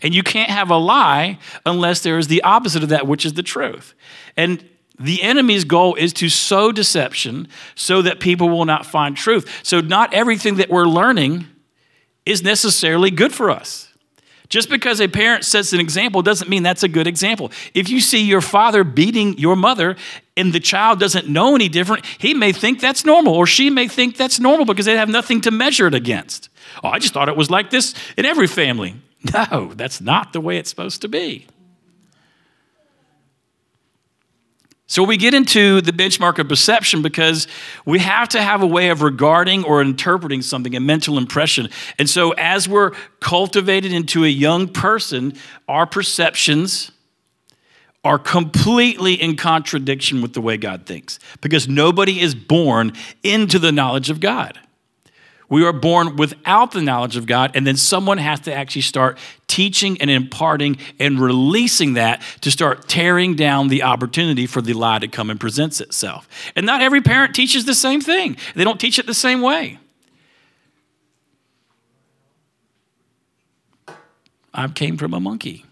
And 0.02 0.16
you 0.16 0.24
can't 0.24 0.50
have 0.50 0.72
a 0.72 0.78
lie 0.78 1.38
unless 1.68 2.02
there 2.02 2.18
is 2.18 2.28
the 2.28 2.42
opposite 2.42 2.82
of 2.82 2.90
that, 2.90 3.06
which 3.06 3.26
is 3.26 3.34
the 3.34 3.44
truth. 3.44 3.94
And 4.36 4.68
the 5.00 5.22
enemy's 5.22 5.66
goal 5.66 5.94
is 5.94 6.14
to 6.14 6.30
sow 6.30 6.72
deception 6.72 7.48
so 7.76 8.02
that 8.02 8.20
people 8.20 8.50
will 8.50 8.66
not 8.66 8.88
find 8.88 9.16
truth. 9.16 9.60
So, 9.62 9.82
not 9.82 10.14
everything 10.16 10.56
that 10.56 10.70
we're 10.70 10.86
learning 10.86 11.46
is 12.26 12.42
necessarily 12.42 13.12
good 13.12 13.34
for 13.34 13.52
us. 13.52 13.90
Just 14.50 14.70
because 14.70 15.00
a 15.00 15.08
parent 15.08 15.46
sets 15.46 15.74
an 15.74 15.80
example 15.80 16.22
doesn't 16.22 16.50
mean 16.50 16.64
that's 16.64 16.84
a 16.84 16.90
good 16.90 17.08
example. 17.08 17.52
If 17.74 17.90
you 17.90 18.02
see 18.02 18.24
your 18.24 18.42
father 18.42 18.84
beating 18.84 19.38
your 19.38 19.56
mother 19.56 19.96
and 20.38 20.54
the 20.54 20.60
child 20.60 21.00
doesn't 21.00 21.28
know 21.28 21.56
any 21.56 21.68
different, 21.68 22.06
he 22.18 22.34
may 22.34 22.52
think 22.52 22.80
that's 22.80 23.06
normal, 23.06 23.34
or 23.34 23.46
she 23.46 23.70
may 23.70 23.88
think 23.88 24.18
that's 24.18 24.40
normal 24.40 24.66
because 24.66 24.86
they 24.86 24.96
have 24.96 25.10
nothing 25.10 25.42
to 25.42 25.52
measure 25.52 25.88
it 25.88 25.94
against. 25.94 26.50
Oh, 26.84 26.90
I 26.90 27.00
just 27.00 27.14
thought 27.14 27.30
it 27.30 27.36
was 27.36 27.50
like 27.50 27.70
this 27.70 27.94
in 28.18 28.26
every 28.26 28.48
family. 28.48 28.96
No, 29.36 29.72
that's 29.76 30.02
not 30.02 30.34
the 30.34 30.42
way 30.42 30.58
it's 30.58 30.72
supposed 30.72 31.04
to 31.04 31.08
be. 31.08 31.46
So 34.92 35.04
we 35.04 35.16
get 35.16 35.34
into 35.34 35.80
the 35.80 35.94
benchmark 35.94 36.40
of 36.40 36.50
perception 36.50 37.02
because 37.02 37.48
we 37.86 38.00
have 38.00 38.28
to 38.30 38.42
have 38.42 38.62
a 38.62 38.68
way 38.68 38.90
of 38.90 39.02
regarding 39.02 39.64
or 39.64 39.82
interpreting 39.82 40.42
something, 40.42 40.76
a 40.76 40.82
mental 40.82 41.18
impression. 41.18 41.70
And 41.98 42.10
so 42.10 42.32
as 42.32 42.68
we're 42.68 42.92
cultivated 43.22 43.94
into 43.94 44.26
a 44.26 44.28
young 44.28 44.68
person, 44.68 45.34
our 45.70 45.86
perceptions 45.86 46.92
are 48.04 48.18
completely 48.18 49.14
in 49.14 49.36
contradiction 49.36 50.22
with 50.22 50.34
the 50.34 50.42
way 50.42 50.58
God 50.58 50.86
thinks 50.86 51.20
because 51.40 51.68
nobody 51.68 52.20
is 52.20 52.34
born 52.34 52.94
into 53.24 53.60
the 53.60 53.72
knowledge 53.72 54.10
of 54.10 54.20
God. 54.20 54.60
We 55.50 55.66
are 55.66 55.74
born 55.74 56.16
without 56.16 56.72
the 56.72 56.82
knowledge 56.82 57.18
of 57.18 57.26
God, 57.26 57.52
and 57.56 57.68
then 57.68 57.76
someone 57.76 58.18
has 58.20 58.40
to 58.42 58.54
actually 58.54 58.84
start 58.84 59.18
teaching 59.48 60.00
and 60.00 60.10
imparting 60.10 60.78
and 60.98 61.20
releasing 61.20 61.96
that 61.96 62.22
to 62.40 62.50
start 62.50 62.88
tearing 62.88 63.36
down 63.36 63.68
the 63.68 63.84
opportunity 63.84 64.48
for 64.48 64.62
the 64.62 64.72
lie 64.72 65.00
to 65.00 65.10
come 65.10 65.30
and 65.30 65.42
presents 65.42 65.82
itself. 65.82 66.30
And 66.56 66.66
not 66.66 66.82
every 66.82 67.02
parent 67.02 67.36
teaches 67.36 67.66
the 67.66 67.76
same 67.76 68.00
thing, 68.00 68.38
they 68.56 68.64
don't 68.64 68.80
teach 68.80 68.98
it 68.98 69.06
the 69.06 69.14
same 69.14 69.42
way. 69.42 69.78
I 74.54 74.68
came 74.70 74.98
from 74.98 75.14
a 75.14 75.20
monkey. 75.20 75.66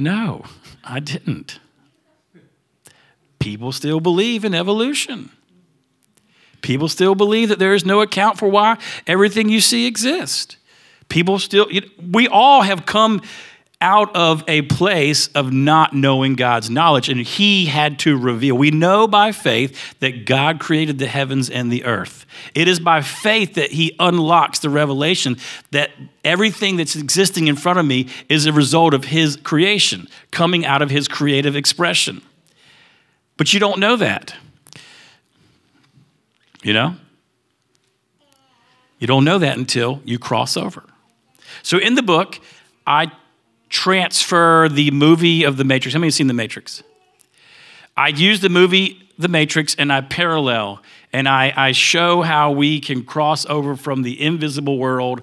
No, 0.00 0.44
I 0.82 0.98
didn't. 0.98 1.60
People 3.38 3.70
still 3.70 4.00
believe 4.00 4.46
in 4.46 4.54
evolution. 4.54 5.30
People 6.62 6.88
still 6.88 7.14
believe 7.14 7.50
that 7.50 7.58
there 7.58 7.74
is 7.74 7.84
no 7.84 8.00
account 8.00 8.38
for 8.38 8.48
why 8.48 8.78
everything 9.06 9.50
you 9.50 9.60
see 9.60 9.86
exists. 9.86 10.56
People 11.10 11.38
still, 11.38 11.66
we 12.10 12.26
all 12.28 12.62
have 12.62 12.86
come 12.86 13.20
out 13.80 14.14
of 14.14 14.44
a 14.46 14.62
place 14.62 15.28
of 15.28 15.52
not 15.52 15.94
knowing 15.94 16.34
God's 16.34 16.68
knowledge, 16.68 17.08
and 17.08 17.20
He 17.20 17.66
had 17.66 17.98
to 18.00 18.16
reveal. 18.16 18.56
We 18.56 18.70
know 18.70 19.08
by 19.08 19.32
faith 19.32 19.98
that 20.00 20.26
God 20.26 20.60
created 20.60 20.98
the 20.98 21.06
heavens 21.06 21.48
and 21.48 21.72
the 21.72 21.84
earth. 21.84 22.26
It 22.54 22.68
is 22.68 22.78
by 22.78 23.00
faith 23.00 23.54
that 23.54 23.72
He 23.72 23.96
unlocks 23.98 24.58
the 24.58 24.68
revelation 24.68 25.38
that 25.70 25.90
everything 26.24 26.76
that's 26.76 26.94
existing 26.94 27.48
in 27.48 27.56
front 27.56 27.78
of 27.78 27.86
me 27.86 28.08
is 28.28 28.46
a 28.46 28.52
result 28.52 28.92
of 28.92 29.04
His 29.04 29.36
creation, 29.36 30.08
coming 30.30 30.66
out 30.66 30.82
of 30.82 30.90
His 30.90 31.08
creative 31.08 31.56
expression. 31.56 32.20
But 33.38 33.54
you 33.54 33.60
don't 33.60 33.78
know 33.78 33.96
that. 33.96 34.34
You 36.62 36.74
know? 36.74 36.96
You 38.98 39.06
don't 39.06 39.24
know 39.24 39.38
that 39.38 39.56
until 39.56 40.02
you 40.04 40.18
cross 40.18 40.58
over. 40.58 40.84
So 41.62 41.78
in 41.78 41.94
the 41.94 42.02
book, 42.02 42.38
I 42.86 43.10
transfer 43.70 44.68
the 44.68 44.90
movie 44.90 45.44
of 45.44 45.56
The 45.56 45.64
Matrix. 45.64 45.94
How 45.94 46.00
many 46.00 46.08
have 46.08 46.14
seen 46.14 46.26
The 46.26 46.34
Matrix? 46.34 46.82
I 47.96 48.08
use 48.08 48.40
the 48.40 48.48
movie 48.48 49.08
The 49.18 49.28
Matrix 49.28 49.74
and 49.76 49.92
I 49.92 50.02
parallel 50.02 50.82
and 51.12 51.28
I, 51.28 51.52
I 51.56 51.72
show 51.72 52.22
how 52.22 52.52
we 52.52 52.80
can 52.80 53.04
cross 53.04 53.46
over 53.46 53.76
from 53.76 54.02
the 54.02 54.20
invisible 54.20 54.78
world 54.78 55.22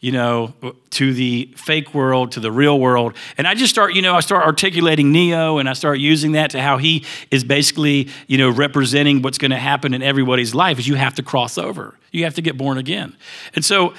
you 0.00 0.12
know, 0.12 0.54
to 0.90 1.12
the 1.12 1.52
fake 1.56 1.92
world, 1.92 2.30
to 2.32 2.40
the 2.40 2.52
real 2.52 2.78
world. 2.78 3.14
And 3.36 3.48
I 3.48 3.54
just 3.54 3.72
start, 3.72 3.94
you 3.94 4.02
know, 4.02 4.14
I 4.14 4.20
start 4.20 4.46
articulating 4.46 5.10
Neo 5.10 5.58
and 5.58 5.68
I 5.68 5.72
start 5.72 5.98
using 5.98 6.32
that 6.32 6.50
to 6.52 6.62
how 6.62 6.76
he 6.78 7.04
is 7.32 7.42
basically, 7.42 8.08
you 8.28 8.38
know, 8.38 8.48
representing 8.48 9.22
what's 9.22 9.38
going 9.38 9.50
to 9.50 9.58
happen 9.58 9.94
in 9.94 10.02
everybody's 10.02 10.54
life 10.54 10.78
is 10.78 10.86
you 10.86 10.94
have 10.94 11.16
to 11.16 11.22
cross 11.24 11.58
over. 11.58 11.98
You 12.12 12.24
have 12.24 12.34
to 12.34 12.42
get 12.42 12.56
born 12.56 12.78
again. 12.78 13.16
And 13.56 13.64
so 13.64 13.94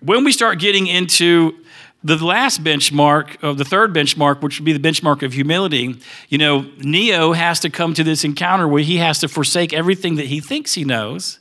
when 0.00 0.24
we 0.24 0.32
start 0.32 0.58
getting 0.58 0.86
into 0.86 1.58
the 2.06 2.24
last 2.24 2.62
benchmark 2.62 3.42
of 3.42 3.58
the 3.58 3.64
third 3.64 3.92
benchmark, 3.92 4.40
which 4.40 4.60
would 4.60 4.64
be 4.64 4.72
the 4.72 4.88
benchmark 4.88 5.22
of 5.22 5.32
humility, 5.32 5.98
you 6.28 6.38
know, 6.38 6.70
Neo 6.78 7.32
has 7.32 7.58
to 7.60 7.70
come 7.70 7.94
to 7.94 8.04
this 8.04 8.22
encounter 8.22 8.68
where 8.68 8.82
he 8.82 8.98
has 8.98 9.18
to 9.20 9.28
forsake 9.28 9.72
everything 9.72 10.14
that 10.14 10.26
he 10.26 10.40
thinks 10.40 10.74
he 10.74 10.84
knows, 10.84 11.40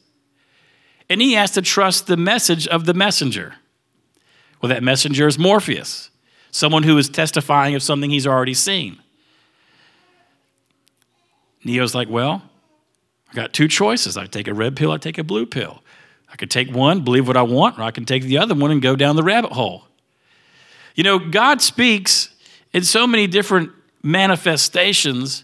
and 1.07 1.21
he 1.21 1.33
has 1.33 1.51
to 1.51 1.61
trust 1.61 2.07
the 2.07 2.17
message 2.17 2.67
of 2.67 2.85
the 2.85 2.95
messenger. 2.95 3.55
Well, 4.59 4.69
that 4.69 4.81
messenger 4.81 5.27
is 5.27 5.37
Morpheus, 5.37 6.09
someone 6.49 6.81
who 6.81 6.97
is 6.97 7.09
testifying 7.09 7.75
of 7.75 7.83
something 7.83 8.09
he's 8.09 8.25
already 8.25 8.55
seen. 8.55 8.99
Neo's 11.63 11.93
like, 11.93 12.09
well, 12.09 12.41
I 13.31 13.35
got 13.35 13.53
two 13.53 13.67
choices. 13.67 14.17
I 14.17 14.25
take 14.25 14.47
a 14.47 14.53
red 14.53 14.75
pill, 14.75 14.91
I 14.91 14.97
take 14.97 15.19
a 15.19 15.23
blue 15.23 15.45
pill. 15.45 15.83
I 16.31 16.37
could 16.37 16.49
take 16.49 16.73
one, 16.73 17.03
believe 17.03 17.27
what 17.27 17.37
I 17.37 17.43
want, 17.43 17.77
or 17.77 17.83
I 17.83 17.91
can 17.91 18.05
take 18.05 18.23
the 18.23 18.39
other 18.39 18.55
one 18.55 18.71
and 18.71 18.81
go 18.81 18.95
down 18.95 19.15
the 19.15 19.23
rabbit 19.23 19.51
hole. 19.51 19.83
You 20.95 21.03
know, 21.03 21.19
God 21.19 21.61
speaks 21.61 22.29
in 22.73 22.83
so 22.83 23.05
many 23.05 23.27
different 23.27 23.71
manifestations 24.01 25.43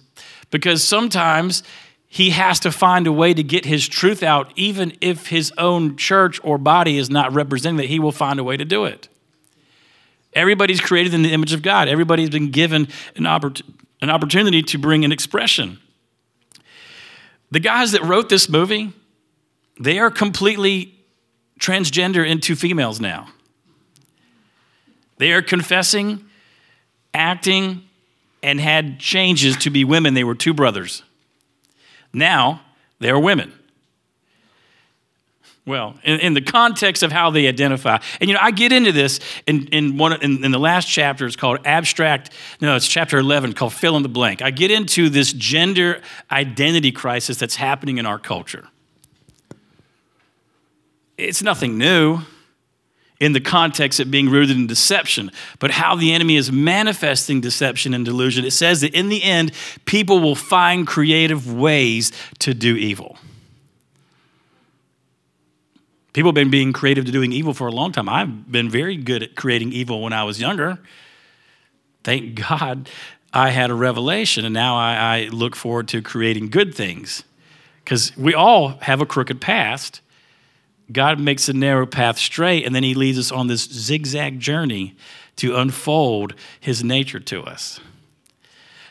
because 0.50 0.84
sometimes 0.84 1.64
he 2.08 2.32
has 2.32 2.60
to 2.62 2.72
find 2.72 3.08
a 3.08 3.12
way 3.12 3.34
to 3.34 3.44
get 3.44 3.66
his 3.66 3.88
truth 3.88 4.24
out, 4.24 4.52
even 4.56 4.98
if 5.00 5.28
his 5.28 5.54
own 5.58 5.96
church 5.96 6.40
or 6.44 6.58
body 6.58 6.98
is 6.98 7.10
not 7.10 7.34
representing 7.34 7.78
that, 7.78 7.86
he 7.86 8.00
will 8.00 8.12
find 8.12 8.40
a 8.40 8.44
way 8.44 8.58
to 8.58 8.66
do 8.66 8.86
it. 8.86 9.08
Everybody's 10.34 10.82
created 10.82 11.14
in 11.14 11.22
the 11.22 11.32
image 11.32 11.54
of 11.54 11.62
God, 11.62 11.88
everybody's 11.88 12.30
been 12.30 12.52
given 12.52 12.88
an, 13.16 13.24
oppor- 13.24 13.62
an 14.02 14.10
opportunity 14.10 14.62
to 14.64 14.78
bring 14.78 15.06
an 15.06 15.12
expression. 15.12 15.80
The 17.50 17.60
guys 17.60 17.92
that 17.92 18.04
wrote 18.04 18.30
this 18.30 18.48
movie, 18.48 18.94
they 19.80 20.00
are 20.00 20.10
completely 20.10 20.96
transgender 21.60 22.28
into 22.28 22.56
females 22.56 23.02
now. 23.02 23.28
They 25.22 25.34
are 25.34 25.44
confessing, 25.44 26.26
acting, 27.14 27.84
and 28.42 28.60
had 28.60 29.00
changes 29.00 29.56
to 29.58 29.70
be 29.70 29.84
women. 29.84 30.16
They 30.16 30.24
were 30.24 30.34
two 30.34 30.52
brothers. 30.52 31.04
Now 32.12 32.62
they 32.98 33.12
are 33.12 33.20
women. 33.20 33.54
Well, 35.64 35.94
in, 36.04 36.22
in, 36.22 36.34
the 36.34 36.42
context 36.42 37.04
of 37.04 37.12
how 37.12 37.30
they 37.30 37.48
identify. 37.48 38.00
And 38.20 38.32
you 38.32 38.34
know, 38.34 38.40
I 38.42 38.50
get 38.50 38.72
into 38.72 38.92
this 38.92 39.20
in, 39.46 39.68
in 39.68 39.98
one 39.98 40.14
in, 40.24 40.44
in, 40.44 40.50
the 40.50 40.58
last 40.58 40.88
chapter, 40.88 41.28
it's 41.28 41.36
called 41.36 41.60
abstract, 41.66 42.32
no, 42.60 42.76
it's 42.76 42.88
chapter 42.88 43.20
11 43.20 43.54
called 43.54 43.74
fill 43.74 43.96
in 43.98 44.02
the 44.02 44.10
blank. 44.10 44.42
I 44.42 44.50
get 44.50 44.72
into 44.72 45.08
this 45.08 45.34
gender 45.34 46.02
identity 46.32 46.92
crisis 46.92 47.38
that's 47.38 47.58
happening 47.58 48.00
in 48.00 48.08
our 48.08 48.18
culture. 48.18 48.68
It's 51.16 51.44
nothing 51.44 51.78
new 51.78 52.22
in 53.22 53.34
the 53.34 53.40
context 53.40 54.00
of 54.00 54.10
being 54.10 54.28
rooted 54.30 54.58
in 54.58 54.66
deception, 54.66 55.32
but 55.60 55.70
how 55.70 55.96
the 55.96 56.12
enemy 56.12 56.36
is 56.36 56.52
manifesting 56.52 57.40
deception 57.40 57.94
and 57.94 58.04
delusion. 58.04 58.44
It 58.44 58.52
says 58.52 58.82
that 58.82 58.96
in 58.96 59.10
the 59.10 59.24
end, 59.24 59.52
people 59.86 60.20
will 60.20 60.36
find 60.36 60.88
creative 60.88 61.54
ways 61.54 62.12
to 62.40 62.56
do 62.56 62.76
evil. 62.76 63.20
People 66.14 66.30
have 66.30 66.36
been 66.36 66.50
being 66.50 66.74
creative 66.74 67.06
to 67.06 67.12
doing 67.12 67.32
evil 67.32 67.54
for 67.54 67.68
a 67.68 67.72
long 67.72 67.92
time. 67.92 68.10
I've 68.10 68.52
been 68.52 68.72
very 68.72 68.98
good 68.98 69.22
at 69.22 69.36
creating 69.36 69.72
evil 69.72 70.02
when 70.02 70.14
I 70.14 70.24
was 70.24 70.42
younger. 70.42 70.80
Thank 72.04 72.34
God 72.50 72.90
I 73.32 73.52
had 73.52 73.70
a 73.70 73.76
revelation, 73.76 74.46
and 74.46 74.54
now 74.54 74.76
I, 74.76 74.96
I 74.96 75.28
look 75.28 75.56
forward 75.56 75.88
to 75.90 76.02
creating 76.02 76.50
good 76.50 76.74
things. 76.74 77.24
Because 77.84 78.18
we 78.18 78.34
all 78.34 78.70
have 78.82 79.00
a 79.00 79.06
crooked 79.06 79.40
past 79.40 80.01
God 80.92 81.20
makes 81.20 81.48
a 81.50 81.54
narrow 81.54 81.86
path 81.86 82.18
straight, 82.18 82.66
and 82.66 82.76
then 82.76 82.84
He 82.84 82.94
leads 82.94 83.18
us 83.18 83.32
on 83.32 83.48
this 83.48 83.64
zigzag 83.64 84.40
journey 84.40 84.96
to 85.38 85.56
unfold 85.56 86.34
His 86.60 86.84
nature 86.84 87.20
to 87.20 87.44
us. 87.44 87.80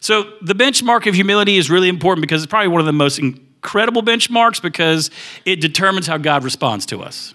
So, 0.01 0.33
the 0.41 0.55
benchmark 0.55 1.07
of 1.07 1.15
humility 1.15 1.59
is 1.59 1.69
really 1.69 1.89
important 1.89 2.23
because 2.23 2.43
it's 2.43 2.51
probably 2.51 2.69
one 2.69 2.81
of 2.81 2.87
the 2.87 2.93
most 2.93 3.19
incredible 3.19 4.03
benchmarks 4.03 4.63
because 4.63 5.11
it 5.45 5.61
determines 5.61 6.07
how 6.07 6.17
God 6.17 6.43
responds 6.43 6.87
to 6.87 7.03
us. 7.03 7.35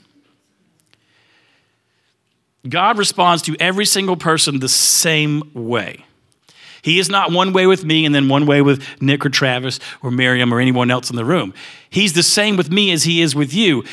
God 2.67 2.97
responds 2.97 3.43
to 3.43 3.55
every 3.59 3.85
single 3.85 4.17
person 4.17 4.59
the 4.59 4.69
same 4.69 5.51
way. 5.53 6.03
He 6.81 6.99
is 6.99 7.09
not 7.09 7.31
one 7.31 7.53
way 7.53 7.65
with 7.67 7.83
me 7.83 8.05
and 8.05 8.13
then 8.13 8.29
one 8.29 8.45
way 8.45 8.61
with 8.61 8.83
Nick 9.01 9.25
or 9.25 9.29
Travis 9.29 9.79
or 10.03 10.11
Miriam 10.11 10.53
or 10.53 10.59
anyone 10.59 10.91
else 10.91 11.09
in 11.09 11.15
the 11.15 11.25
room. 11.25 11.53
He's 11.89 12.13
the 12.13 12.23
same 12.23 12.57
with 12.57 12.71
me 12.71 12.91
as 12.91 13.03
he 13.03 13.21
is 13.21 13.35
with 13.35 13.53
you 13.53 13.83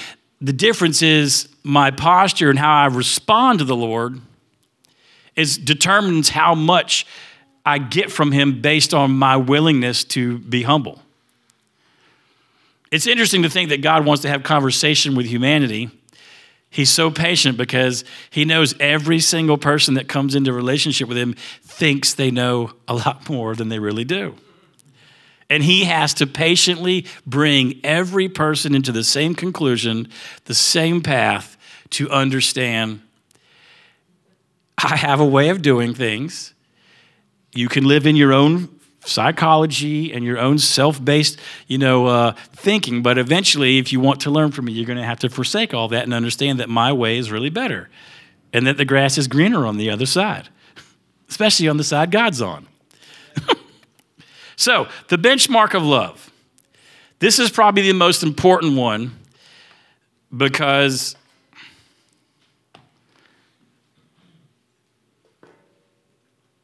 the 0.42 0.52
difference 0.52 1.02
is 1.02 1.48
my 1.62 1.92
posture 1.92 2.50
and 2.50 2.58
how 2.58 2.74
I 2.74 2.86
respond 2.86 3.60
to 3.60 3.64
the 3.64 3.76
Lord 3.76 4.20
is 5.36 5.56
determines 5.56 6.28
how 6.28 6.56
much 6.56 7.06
I 7.64 7.78
get 7.78 8.10
from 8.10 8.32
him 8.32 8.60
based 8.60 8.92
on 8.92 9.12
my 9.12 9.36
willingness 9.36 10.02
to 10.04 10.38
be 10.38 10.64
humble. 10.64 11.00
It's 12.90 13.06
interesting 13.06 13.44
to 13.44 13.48
think 13.48 13.70
that 13.70 13.82
God 13.82 14.04
wants 14.04 14.22
to 14.22 14.28
have 14.28 14.42
conversation 14.42 15.14
with 15.14 15.26
humanity. 15.26 15.90
He's 16.68 16.90
so 16.90 17.10
patient 17.10 17.56
because 17.56 18.04
he 18.28 18.44
knows 18.44 18.74
every 18.80 19.20
single 19.20 19.58
person 19.58 19.94
that 19.94 20.08
comes 20.08 20.34
into 20.34 20.52
relationship 20.52 21.08
with 21.08 21.16
him 21.16 21.34
thinks 21.62 22.14
they 22.14 22.32
know 22.32 22.72
a 22.88 22.94
lot 22.94 23.30
more 23.30 23.54
than 23.54 23.68
they 23.68 23.78
really 23.78 24.04
do. 24.04 24.34
And 25.52 25.62
he 25.62 25.84
has 25.84 26.14
to 26.14 26.26
patiently 26.26 27.04
bring 27.26 27.78
every 27.84 28.26
person 28.26 28.74
into 28.74 28.90
the 28.90 29.04
same 29.04 29.34
conclusion, 29.34 30.08
the 30.46 30.54
same 30.54 31.02
path 31.02 31.58
to 31.90 32.08
understand 32.08 33.02
I 34.82 34.96
have 34.96 35.20
a 35.20 35.26
way 35.26 35.50
of 35.50 35.60
doing 35.60 35.92
things. 35.92 36.54
You 37.54 37.68
can 37.68 37.84
live 37.84 38.06
in 38.06 38.16
your 38.16 38.32
own 38.32 38.80
psychology 39.04 40.10
and 40.10 40.24
your 40.24 40.38
own 40.38 40.58
self-based, 40.58 41.38
you 41.66 41.76
know, 41.76 42.06
uh, 42.06 42.32
thinking. 42.54 43.02
But 43.02 43.18
eventually, 43.18 43.76
if 43.76 43.92
you 43.92 44.00
want 44.00 44.20
to 44.22 44.30
learn 44.30 44.52
from 44.52 44.64
me, 44.64 44.72
you're 44.72 44.86
going 44.86 44.96
to 44.96 45.04
have 45.04 45.18
to 45.18 45.28
forsake 45.28 45.74
all 45.74 45.88
that 45.88 46.04
and 46.04 46.14
understand 46.14 46.60
that 46.60 46.70
my 46.70 46.94
way 46.94 47.18
is 47.18 47.30
really 47.30 47.50
better, 47.50 47.90
and 48.54 48.66
that 48.66 48.78
the 48.78 48.86
grass 48.86 49.18
is 49.18 49.28
greener 49.28 49.66
on 49.66 49.76
the 49.76 49.90
other 49.90 50.06
side, 50.06 50.48
especially 51.28 51.68
on 51.68 51.76
the 51.76 51.84
side 51.84 52.10
God's 52.10 52.40
on. 52.40 52.68
So, 54.62 54.86
the 55.08 55.18
benchmark 55.18 55.74
of 55.74 55.82
love. 55.82 56.30
This 57.18 57.40
is 57.40 57.50
probably 57.50 57.82
the 57.82 57.94
most 57.94 58.22
important 58.22 58.76
one 58.76 59.18
because 60.36 61.16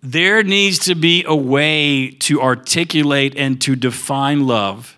there 0.00 0.44
needs 0.44 0.78
to 0.84 0.94
be 0.94 1.24
a 1.26 1.34
way 1.34 2.10
to 2.20 2.40
articulate 2.40 3.34
and 3.36 3.60
to 3.62 3.74
define 3.74 4.46
love. 4.46 4.96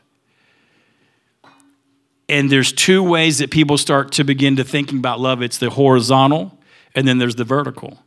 And 2.29 2.53
there's 2.53 2.71
two 2.71 3.03
ways 3.03 3.39
that 3.39 3.51
people 3.51 3.79
start 3.79 4.13
to 4.13 4.25
begin 4.25 4.57
to 4.57 4.65
thinking 4.65 4.99
about 4.99 5.21
love 5.21 5.41
it's 5.41 5.57
the 5.57 5.71
horizontal, 5.71 6.59
and 6.95 7.09
then 7.09 7.17
there's 7.17 7.37
the 7.37 7.45
vertical. 7.45 7.99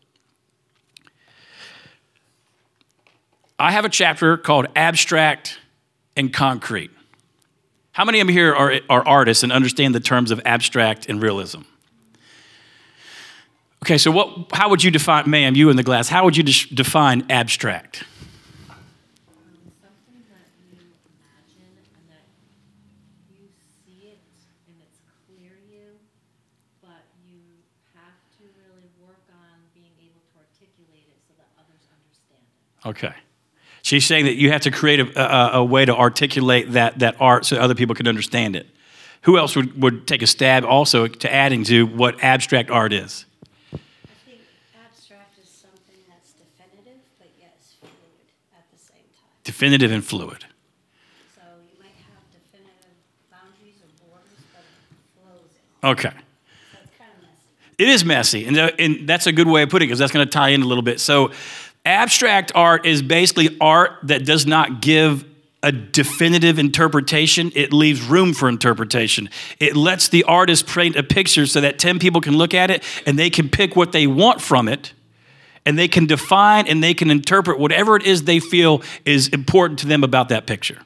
I 3.63 3.71
have 3.71 3.85
a 3.85 3.89
chapter 3.89 4.35
called 4.35 4.67
Abstract 4.75 5.57
and 6.17 6.33
Concrete. 6.33 6.91
How 7.93 8.03
many 8.03 8.19
of 8.19 8.27
you 8.27 8.33
here 8.33 8.53
are, 8.53 8.73
are 8.89 9.07
artists 9.07 9.41
and 9.41 9.53
understand 9.53 9.95
the 9.95 10.01
terms 10.01 10.31
of 10.31 10.41
abstract 10.43 11.07
and 11.07 11.21
realism? 11.21 11.61
Okay, 13.81 13.97
so 13.97 14.11
what, 14.11 14.51
how 14.51 14.67
would 14.67 14.83
you 14.83 14.91
define, 14.91 15.29
ma'am, 15.29 15.55
you 15.55 15.69
in 15.69 15.77
the 15.77 15.83
glass, 15.83 16.09
how 16.09 16.25
would 16.25 16.35
you 16.35 16.43
de- 16.43 16.75
define 16.75 17.25
abstract? 17.29 18.03
something 19.79 20.19
that 20.27 20.43
you 20.67 20.83
imagine 21.07 21.71
and 21.95 22.03
that 22.11 22.27
you 23.31 23.47
see 23.87 24.11
it 24.11 24.19
and 24.67 24.75
it's 24.83 24.99
clear 25.23 25.55
to 25.55 25.63
you, 25.71 25.95
but 26.81 27.07
you 27.23 27.39
have 27.95 28.19
to 28.35 28.43
really 28.67 28.91
work 28.99 29.23
on 29.31 29.55
being 29.73 29.95
able 30.03 30.19
to 30.19 30.43
articulate 30.43 31.07
it 31.07 31.23
so 31.23 31.31
that 31.39 31.47
others 31.55 31.87
understand 31.95 32.43
it. 32.43 32.89
Okay. 32.91 33.15
She's 33.83 34.05
saying 34.05 34.25
that 34.25 34.35
you 34.35 34.49
have 34.49 34.61
to 34.61 34.71
create 34.71 35.01
a, 35.01 35.57
a, 35.57 35.59
a 35.59 35.63
way 35.63 35.83
to 35.83 35.93
articulate 35.93 36.71
that, 36.71 36.99
that 36.99 37.17
art 37.19 37.45
so 37.45 37.57
other 37.57 37.75
people 37.75 37.93
can 37.93 38.07
understand 38.07 38.55
it. 38.55 38.65
Who 39.23 39.37
else 39.37 39.57
would, 39.57 39.81
would 39.81 40.07
take 40.07 40.21
a 40.21 40.27
stab 40.27 40.63
also 40.63 41.05
to 41.07 41.33
adding 41.33 41.65
to 41.65 41.85
what 41.85 42.23
abstract 42.23 42.71
art 42.71 42.93
is? 42.93 43.25
I 43.73 43.77
think 44.25 44.39
abstract 44.73 45.37
is 45.37 45.49
something 45.49 45.99
that's 46.07 46.31
definitive, 46.31 47.01
but 47.19 47.27
yes, 47.37 47.75
fluid 47.81 47.91
at 48.53 48.63
the 48.71 48.79
same 48.79 49.03
time. 49.19 49.27
Definitive 49.43 49.91
and 49.91 50.03
fluid. 50.03 50.45
So 51.35 51.41
you 51.69 51.77
might 51.83 51.91
have 52.07 52.23
definitive 52.31 52.95
boundaries 53.29 53.83
or 53.83 54.07
borders, 54.07 54.43
but 54.53 54.63
it. 55.83 55.91
Okay. 55.91 56.09
So 56.09 56.77
it's 56.83 56.97
kind 56.97 57.11
of 57.17 57.21
messy. 57.21 57.83
It 57.83 57.89
is 57.89 58.05
messy, 58.05 58.45
and, 58.45 58.57
uh, 58.57 58.71
and 58.79 59.09
that's 59.09 59.27
a 59.27 59.33
good 59.33 59.47
way 59.47 59.63
of 59.63 59.69
putting 59.69 59.87
it 59.87 59.89
because 59.89 59.99
that's 59.99 60.13
going 60.13 60.25
to 60.25 60.31
tie 60.31 60.49
in 60.49 60.61
a 60.61 60.65
little 60.65 60.83
bit. 60.83 61.01
So, 61.01 61.31
abstract 61.85 62.51
art 62.55 62.85
is 62.85 63.01
basically 63.01 63.57
art 63.59 63.91
that 64.03 64.25
does 64.25 64.45
not 64.45 64.81
give 64.81 65.25
a 65.63 65.71
definitive 65.71 66.59
interpretation, 66.59 67.51
it 67.55 67.71
leaves 67.71 68.01
room 68.01 68.33
for 68.33 68.49
interpretation. 68.49 69.29
It 69.59 69.77
lets 69.77 70.09
the 70.09 70.25
artist 70.25 70.67
paint 70.67 70.97
a 70.97 71.03
picture 71.03 71.45
so 71.45 71.61
that 71.61 71.79
10 71.79 71.99
people 71.99 72.19
can 72.19 72.37
look 72.37 72.53
at 72.53 72.69
it 72.69 72.83
and 73.05 73.17
they 73.17 73.29
can 73.29 73.47
pick 73.47 73.75
what 73.75 73.93
they 73.93 74.05
want 74.05 74.41
from 74.41 74.67
it. 74.67 74.93
And 75.65 75.79
they 75.79 75.87
can 75.87 76.05
define 76.05 76.67
and 76.67 76.83
they 76.83 76.93
can 76.93 77.09
interpret 77.09 77.57
whatever 77.57 77.95
it 77.95 78.03
is 78.03 78.25
they 78.25 78.41
feel 78.41 78.81
is 79.05 79.29
important 79.29 79.79
to 79.79 79.87
them 79.87 80.03
about 80.03 80.27
that 80.27 80.45
picture. 80.45 80.79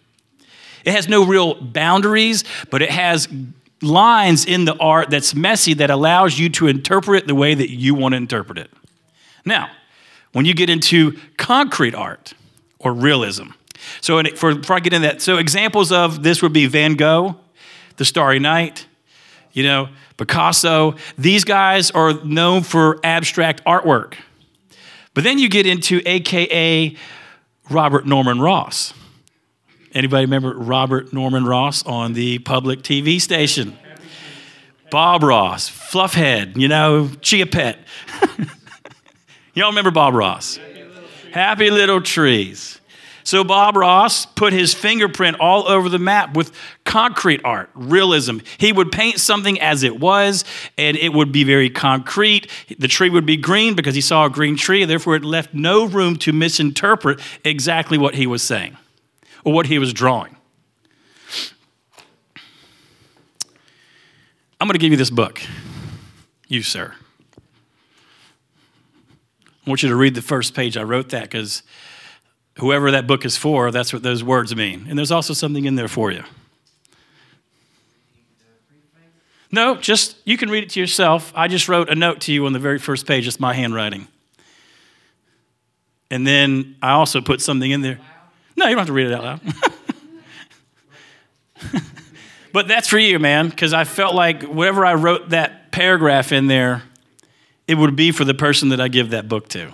It 0.86 0.92
has 0.92 1.10
no 1.10 1.26
real 1.26 1.56
boundaries, 1.56 2.44
but 2.70 2.84
it 2.84 2.92
has 2.92 3.28
lines 3.82 4.46
in 4.46 4.66
the 4.66 4.78
art 4.78 5.10
that's 5.10 5.34
messy 5.34 5.74
that 5.74 5.90
allows 5.90 6.38
you 6.38 6.50
to 6.50 6.68
interpret 6.68 7.24
it 7.24 7.28
the 7.28 7.34
way 7.34 7.56
that 7.56 7.72
you 7.72 7.96
want 7.96 8.14
to 8.14 8.18
interpret 8.18 8.60
it. 8.60 8.70
Now, 9.44 9.72
when 10.34 10.46
you 10.46 10.54
get 10.54 10.70
into 10.70 11.18
concrete 11.38 11.96
art 11.96 12.34
or 12.80 12.94
realism, 12.94 13.50
so 14.02 14.22
for, 14.36 14.56
before 14.56 14.76
I 14.76 14.80
get 14.80 14.94
into 14.94 15.08
that, 15.08 15.22
so 15.22 15.38
examples 15.38 15.92
of 15.92 16.24
this 16.24 16.42
would 16.42 16.54
be 16.54 16.66
Van 16.66 16.96
Gogh, 16.96 17.36
The 17.98 18.06
Starry 18.06 18.40
Night, 18.40 18.86
you 19.54 19.64
know, 19.64 19.90
Picasso. 20.18 20.96
These 21.18 21.44
guys 21.44 21.92
are 21.92 22.14
known 22.24 22.64
for 22.64 23.00
abstract 23.04 23.64
artwork. 23.66 24.16
But 25.14 25.24
then 25.24 25.40
you 25.40 25.50
get 25.50 25.66
into 25.66 26.02
AKA 26.06 26.96
Robert 27.70 28.06
Norman 28.06 28.40
Ross. 28.40 28.94
Anybody 29.94 30.26
remember 30.26 30.54
Robert 30.54 31.12
Norman 31.12 31.46
Ross 31.46 31.84
on 31.86 32.14
the 32.14 32.40
public 32.40 32.82
TV 32.82 33.20
station? 33.20 33.78
Bob 34.92 35.24
Ross, 35.24 35.70
Fluffhead, 35.70 36.56
you 36.56 36.68
know, 36.68 37.10
Chia 37.22 37.46
Pet. 37.46 37.80
Y'all 39.58 39.70
remember 39.70 39.90
Bob 39.90 40.14
Ross? 40.14 40.60
Happy 41.32 41.72
Little 41.72 42.00
Trees. 42.00 42.80
So 43.24 43.44
Bob 43.44 43.76
Ross 43.76 44.24
put 44.24 44.54
his 44.54 44.76
fingerprint 44.76 45.38
all 45.40 45.68
over 45.68 45.90
the 45.90 45.98
map 45.98 46.36
with 46.36 46.52
concrete 46.86 47.42
art, 47.44 47.72
realism. 47.74 48.38
He 48.60 48.72
would 48.72 48.92
paint 48.92 49.20
something 49.20 49.60
as 49.60 49.82
it 49.82 50.00
was, 50.00 50.46
and 50.78 50.96
it 50.96 51.12
would 51.12 51.32
be 51.32 51.44
very 51.44 51.72
concrete. 51.72 52.52
The 52.78 52.88
tree 52.88 53.10
would 53.10 53.26
be 53.26 53.36
green 53.36 53.74
because 53.74 53.96
he 53.96 54.02
saw 54.02 54.28
a 54.28 54.30
green 54.30 54.58
tree, 54.58 54.86
therefore, 54.86 55.16
it 55.16 55.26
left 55.26 55.56
no 55.56 55.86
room 55.86 56.18
to 56.18 56.32
misinterpret 56.32 57.20
exactly 57.44 57.98
what 57.98 58.14
he 58.14 58.28
was 58.28 58.44
saying 58.44 58.78
or 59.44 59.54
what 59.54 59.66
he 59.66 59.80
was 59.80 59.92
drawing. 59.92 60.38
I'm 64.62 64.68
going 64.68 64.74
to 64.74 64.78
give 64.78 64.92
you 64.92 64.98
this 64.98 65.10
book. 65.10 65.42
You, 66.48 66.62
sir. 66.62 66.94
I 69.68 69.70
want 69.70 69.84
you 69.84 69.90
to 69.90 69.98
read 69.98 70.16
the 70.16 70.22
first 70.22 70.54
page. 70.54 70.78
I 70.78 70.84
wrote 70.84 71.10
that 71.10 71.24
because 71.24 71.62
whoever 72.58 72.90
that 72.92 73.06
book 73.06 73.26
is 73.26 73.36
for, 73.36 73.70
that's 73.70 73.92
what 73.92 74.02
those 74.02 74.24
words 74.24 74.56
mean. 74.56 74.86
And 74.88 74.98
there's 74.98 75.12
also 75.12 75.34
something 75.34 75.66
in 75.66 75.76
there 75.76 75.90
for 75.90 76.10
you. 76.10 76.24
No, 79.52 79.76
just 79.76 80.16
you 80.24 80.38
can 80.38 80.50
read 80.50 80.64
it 80.64 80.70
to 80.72 80.80
yourself. 80.80 81.34
I 81.36 81.50
just 81.50 81.68
wrote 81.68 81.90
a 81.90 81.96
note 81.96 82.22
to 82.22 82.32
you 82.32 82.46
on 82.46 82.54
the 82.54 82.60
very 82.60 82.80
first 82.80 83.06
page. 83.06 83.28
It's 83.28 83.42
my 83.42 83.54
handwriting. 83.54 84.08
And 86.10 86.26
then 86.26 86.78
I 86.82 86.92
also 86.92 87.20
put 87.20 87.42
something 87.42 87.70
in 87.70 87.82
there. 87.82 88.00
No, 88.56 88.68
you 88.68 88.72
don't 88.72 88.80
have 88.80 88.88
to 88.88 88.94
read 88.94 89.08
it 89.08 89.14
out 89.14 89.24
loud. 89.24 89.42
but 92.54 92.70
that's 92.70 92.88
for 92.88 93.00
you, 93.00 93.20
man, 93.20 93.50
because 93.50 93.74
I 93.74 93.84
felt 93.84 94.16
like 94.16 94.44
whatever 94.44 94.86
I 94.86 94.94
wrote 94.94 95.32
that 95.32 95.74
paragraph 95.74 96.32
in 96.32 96.48
there, 96.48 96.84
it 97.68 97.76
would 97.76 97.96
be 97.96 98.12
for 98.12 98.24
the 98.26 98.34
person 98.34 98.70
that 98.70 98.80
I 98.80 98.88
give 98.88 99.10
that 99.10 99.28
book 99.28 99.50
to. 99.50 99.74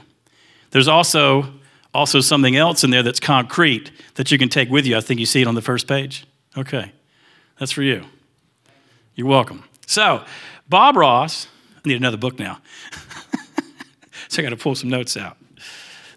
There's 0.72 0.88
also 0.88 1.54
also 1.94 2.20
something 2.20 2.56
else 2.56 2.84
in 2.84 2.90
there 2.90 3.04
that's 3.04 3.20
concrete 3.20 3.92
that 4.16 4.32
you 4.32 4.38
can 4.38 4.50
take 4.50 4.70
with 4.70 4.86
you. 4.86 4.98
I 4.98 5.02
think 5.02 5.20
you 5.20 5.26
see 5.26 5.42
it 5.42 5.48
on 5.48 5.56
the 5.56 5.62
first 5.62 5.88
page. 5.88 6.26
Okay, 6.58 6.92
that's 7.60 7.72
for 7.72 7.84
you. 7.84 8.06
You're 9.16 9.28
welcome. 9.28 9.64
So, 9.86 10.24
Bob 10.68 10.96
Ross, 10.96 11.48
I 11.78 11.90
need 11.90 11.98
another 11.98 12.18
book 12.18 12.40
now. 12.40 12.60
so, 14.28 14.42
I 14.42 14.44
got 14.44 14.50
to 14.50 14.58
pull 14.58 14.74
some 14.74 14.90
notes 14.90 15.16
out. 15.16 15.38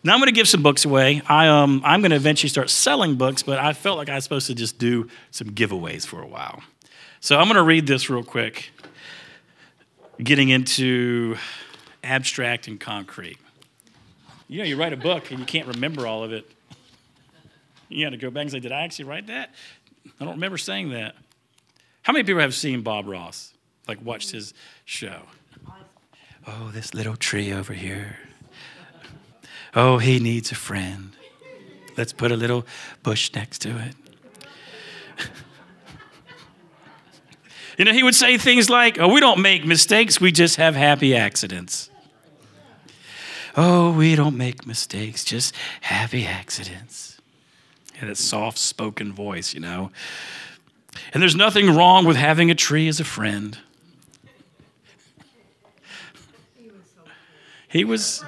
Now, 0.02 0.14
I'm 0.14 0.18
going 0.18 0.28
to 0.28 0.34
give 0.34 0.48
some 0.48 0.62
books 0.62 0.84
away. 0.84 1.20
I, 1.28 1.48
um, 1.48 1.82
I'm 1.84 2.00
going 2.00 2.10
to 2.10 2.16
eventually 2.16 2.48
start 2.48 2.70
selling 2.70 3.16
books, 3.16 3.42
but 3.42 3.58
I 3.58 3.72
felt 3.72 3.98
like 3.98 4.08
I 4.08 4.14
was 4.14 4.24
supposed 4.24 4.46
to 4.46 4.54
just 4.54 4.78
do 4.78 5.08
some 5.30 5.50
giveaways 5.50 6.06
for 6.06 6.22
a 6.22 6.26
while. 6.26 6.62
So, 7.20 7.38
I'm 7.38 7.46
going 7.46 7.56
to 7.56 7.62
read 7.62 7.86
this 7.86 8.08
real 8.08 8.24
quick, 8.24 8.70
getting 10.22 10.48
into 10.48 11.36
abstract 12.06 12.68
and 12.68 12.78
concrete. 12.78 13.38
You 14.48 14.58
know, 14.58 14.64
you 14.64 14.76
write 14.76 14.92
a 14.92 14.96
book 14.96 15.30
and 15.30 15.40
you 15.40 15.46
can't 15.46 15.66
remember 15.66 16.06
all 16.06 16.22
of 16.22 16.32
it. 16.32 16.50
You 17.88 18.04
got 18.04 18.10
to 18.10 18.16
go 18.16 18.30
back 18.30 18.42
and 18.42 18.50
say, 18.50 18.60
Did 18.60 18.72
I 18.72 18.82
actually 18.82 19.06
write 19.06 19.26
that? 19.26 19.54
I 20.20 20.24
don't 20.24 20.34
remember 20.34 20.58
saying 20.58 20.90
that. 20.90 21.14
How 22.02 22.12
many 22.12 22.24
people 22.24 22.40
have 22.40 22.54
seen 22.54 22.82
Bob 22.82 23.08
Ross? 23.08 23.52
Like, 23.88 24.04
watched 24.04 24.30
his 24.30 24.54
show? 24.84 25.22
Oh, 26.46 26.70
this 26.72 26.94
little 26.94 27.16
tree 27.16 27.52
over 27.52 27.72
here. 27.72 28.18
Oh, 29.74 29.98
he 29.98 30.20
needs 30.20 30.52
a 30.52 30.54
friend. 30.54 31.10
Let's 31.96 32.12
put 32.12 32.30
a 32.30 32.36
little 32.36 32.64
bush 33.02 33.32
next 33.34 33.58
to 33.60 33.70
it. 33.70 33.94
you 37.78 37.84
know, 37.84 37.92
he 37.92 38.02
would 38.02 38.14
say 38.14 38.38
things 38.38 38.70
like, 38.70 38.98
Oh, 38.98 39.12
we 39.12 39.18
don't 39.20 39.40
make 39.40 39.64
mistakes, 39.64 40.20
we 40.20 40.30
just 40.30 40.56
have 40.56 40.76
happy 40.76 41.16
accidents. 41.16 41.90
Oh, 43.56 43.92
we 43.92 44.14
don't 44.14 44.36
make 44.36 44.66
mistakes, 44.66 45.24
just 45.24 45.54
happy 45.80 46.26
accidents. 46.26 47.18
And 47.98 48.10
that 48.10 48.16
soft 48.16 48.58
spoken 48.58 49.12
voice, 49.12 49.54
you 49.54 49.60
know. 49.60 49.90
And 51.14 51.22
there's 51.22 51.36
nothing 51.36 51.74
wrong 51.74 52.04
with 52.04 52.16
having 52.16 52.50
a 52.50 52.54
tree 52.54 52.88
as 52.88 53.00
a 53.00 53.04
friend. 53.04 53.58
He 57.68 57.84
was, 57.84 58.24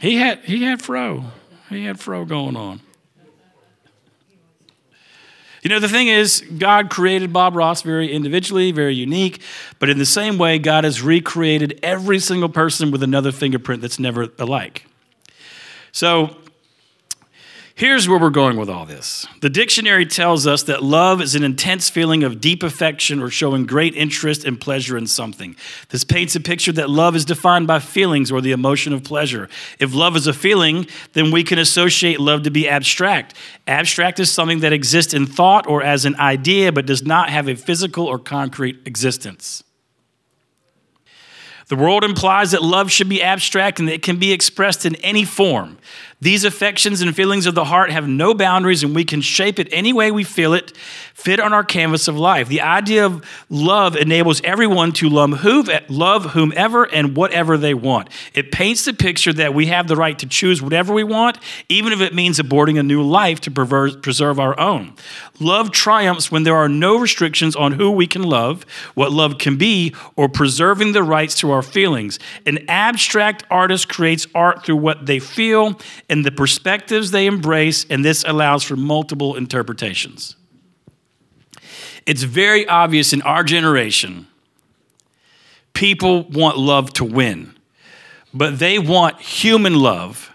he 0.00 0.16
had, 0.16 0.40
he 0.40 0.64
had 0.64 0.82
fro. 0.82 1.24
He 1.68 1.84
had 1.84 2.00
fro 2.00 2.24
going 2.24 2.56
on. 2.56 2.80
You 5.62 5.68
know, 5.68 5.78
the 5.78 5.88
thing 5.88 6.08
is, 6.08 6.44
God 6.58 6.90
created 6.90 7.32
Bob 7.32 7.54
Ross 7.54 7.82
very 7.82 8.12
individually, 8.12 8.72
very 8.72 8.96
unique, 8.96 9.40
but 9.78 9.88
in 9.88 9.96
the 9.96 10.06
same 10.06 10.36
way, 10.36 10.58
God 10.58 10.82
has 10.82 11.02
recreated 11.02 11.78
every 11.84 12.18
single 12.18 12.48
person 12.48 12.90
with 12.90 13.02
another 13.02 13.30
fingerprint 13.30 13.80
that's 13.80 14.00
never 14.00 14.28
alike. 14.40 14.86
So, 15.92 16.36
Here's 17.74 18.06
where 18.06 18.18
we're 18.18 18.30
going 18.30 18.58
with 18.58 18.68
all 18.68 18.84
this. 18.84 19.26
The 19.40 19.48
dictionary 19.48 20.04
tells 20.04 20.46
us 20.46 20.62
that 20.64 20.82
love 20.82 21.22
is 21.22 21.34
an 21.34 21.42
intense 21.42 21.88
feeling 21.88 22.22
of 22.22 22.38
deep 22.38 22.62
affection 22.62 23.20
or 23.20 23.30
showing 23.30 23.64
great 23.64 23.94
interest 23.94 24.44
and 24.44 24.60
pleasure 24.60 24.98
in 24.98 25.06
something. 25.06 25.56
This 25.88 26.04
paints 26.04 26.36
a 26.36 26.40
picture 26.40 26.72
that 26.72 26.90
love 26.90 27.16
is 27.16 27.24
defined 27.24 27.66
by 27.66 27.78
feelings 27.78 28.30
or 28.30 28.42
the 28.42 28.52
emotion 28.52 28.92
of 28.92 29.04
pleasure. 29.04 29.48
If 29.78 29.94
love 29.94 30.16
is 30.16 30.26
a 30.26 30.34
feeling, 30.34 30.86
then 31.14 31.30
we 31.30 31.42
can 31.44 31.58
associate 31.58 32.20
love 32.20 32.42
to 32.42 32.50
be 32.50 32.68
abstract. 32.68 33.34
Abstract 33.66 34.20
is 34.20 34.30
something 34.30 34.60
that 34.60 34.74
exists 34.74 35.14
in 35.14 35.26
thought 35.26 35.66
or 35.66 35.82
as 35.82 36.04
an 36.04 36.16
idea 36.16 36.72
but 36.72 36.84
does 36.84 37.04
not 37.04 37.30
have 37.30 37.48
a 37.48 37.54
physical 37.54 38.06
or 38.06 38.18
concrete 38.18 38.80
existence. 38.84 39.64
The 41.68 41.76
world 41.76 42.04
implies 42.04 42.50
that 42.50 42.62
love 42.62 42.90
should 42.90 43.08
be 43.08 43.22
abstract 43.22 43.78
and 43.78 43.88
that 43.88 43.94
it 43.94 44.02
can 44.02 44.18
be 44.18 44.30
expressed 44.30 44.84
in 44.84 44.94
any 44.96 45.24
form. 45.24 45.78
These 46.22 46.44
affections 46.44 47.02
and 47.02 47.16
feelings 47.16 47.46
of 47.46 47.56
the 47.56 47.64
heart 47.64 47.90
have 47.90 48.06
no 48.06 48.32
boundaries, 48.32 48.84
and 48.84 48.94
we 48.94 49.04
can 49.04 49.20
shape 49.22 49.58
it 49.58 49.66
any 49.72 49.92
way 49.92 50.12
we 50.12 50.22
feel 50.22 50.54
it, 50.54 50.70
fit 51.14 51.40
on 51.40 51.52
our 51.52 51.64
canvas 51.64 52.06
of 52.06 52.16
life. 52.16 52.46
The 52.46 52.60
idea 52.60 53.04
of 53.04 53.24
love 53.50 53.96
enables 53.96 54.40
everyone 54.42 54.92
to 54.92 55.08
love 55.08 55.40
whomever 55.40 56.84
and 56.84 57.16
whatever 57.16 57.58
they 57.58 57.74
want. 57.74 58.08
It 58.34 58.52
paints 58.52 58.84
the 58.84 58.94
picture 58.94 59.32
that 59.32 59.52
we 59.52 59.66
have 59.66 59.88
the 59.88 59.96
right 59.96 60.16
to 60.20 60.26
choose 60.26 60.62
whatever 60.62 60.94
we 60.94 61.02
want, 61.02 61.38
even 61.68 61.92
if 61.92 62.00
it 62.00 62.14
means 62.14 62.38
aborting 62.38 62.78
a 62.78 62.84
new 62.84 63.02
life 63.02 63.40
to 63.40 63.50
preserve 63.50 64.38
our 64.38 64.58
own. 64.60 64.94
Love 65.40 65.72
triumphs 65.72 66.30
when 66.30 66.44
there 66.44 66.54
are 66.54 66.68
no 66.68 66.96
restrictions 66.96 67.56
on 67.56 67.72
who 67.72 67.90
we 67.90 68.06
can 68.06 68.22
love, 68.22 68.64
what 68.94 69.10
love 69.10 69.38
can 69.38 69.56
be, 69.56 69.92
or 70.14 70.28
preserving 70.28 70.92
the 70.92 71.02
rights 71.02 71.34
to 71.40 71.50
our 71.50 71.62
feelings. 71.62 72.20
An 72.46 72.64
abstract 72.68 73.42
artist 73.50 73.88
creates 73.88 74.28
art 74.36 74.64
through 74.64 74.76
what 74.76 75.06
they 75.06 75.18
feel 75.18 75.80
and 76.12 76.26
the 76.26 76.30
perspectives 76.30 77.10
they 77.10 77.24
embrace, 77.24 77.86
and 77.88 78.04
this 78.04 78.22
allows 78.24 78.62
for 78.62 78.76
multiple 78.76 79.34
interpretations. 79.34 80.36
It's 82.04 82.22
very 82.22 82.68
obvious 82.68 83.14
in 83.14 83.22
our 83.22 83.42
generation, 83.42 84.26
people 85.72 86.24
want 86.24 86.58
love 86.58 86.92
to 86.94 87.04
win, 87.04 87.56
but 88.34 88.58
they 88.58 88.78
want 88.78 89.22
human 89.22 89.76
love 89.76 90.30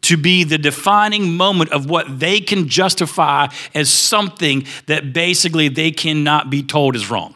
to 0.00 0.16
be 0.16 0.42
the 0.42 0.56
defining 0.56 1.34
moment 1.36 1.70
of 1.70 1.90
what 1.90 2.18
they 2.18 2.40
can 2.40 2.66
justify 2.66 3.48
as 3.74 3.92
something 3.92 4.64
that 4.86 5.12
basically 5.12 5.68
they 5.68 5.90
cannot 5.90 6.48
be 6.48 6.62
told 6.62 6.96
is 6.96 7.10
wrong. 7.10 7.34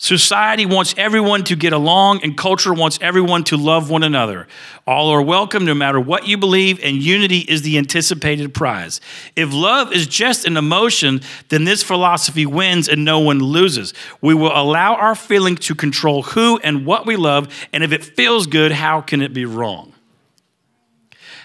Society 0.00 0.64
wants 0.64 0.94
everyone 0.96 1.42
to 1.42 1.56
get 1.56 1.72
along, 1.72 2.22
and 2.22 2.38
culture 2.38 2.72
wants 2.72 3.00
everyone 3.02 3.42
to 3.42 3.56
love 3.56 3.90
one 3.90 4.04
another. 4.04 4.46
All 4.86 5.10
are 5.10 5.20
welcome 5.20 5.64
no 5.64 5.74
matter 5.74 5.98
what 5.98 6.28
you 6.28 6.38
believe, 6.38 6.78
and 6.84 7.02
unity 7.02 7.40
is 7.40 7.62
the 7.62 7.78
anticipated 7.78 8.54
prize. 8.54 9.00
If 9.34 9.52
love 9.52 9.92
is 9.92 10.06
just 10.06 10.46
an 10.46 10.56
emotion, 10.56 11.20
then 11.48 11.64
this 11.64 11.82
philosophy 11.82 12.46
wins 12.46 12.88
and 12.88 13.04
no 13.04 13.18
one 13.18 13.40
loses. 13.40 13.92
We 14.20 14.34
will 14.34 14.56
allow 14.56 14.94
our 14.94 15.16
feeling 15.16 15.56
to 15.56 15.74
control 15.74 16.22
who 16.22 16.58
and 16.58 16.86
what 16.86 17.04
we 17.04 17.16
love, 17.16 17.52
and 17.72 17.82
if 17.82 17.90
it 17.90 18.04
feels 18.04 18.46
good, 18.46 18.70
how 18.70 19.00
can 19.00 19.20
it 19.20 19.34
be 19.34 19.46
wrong? 19.46 19.92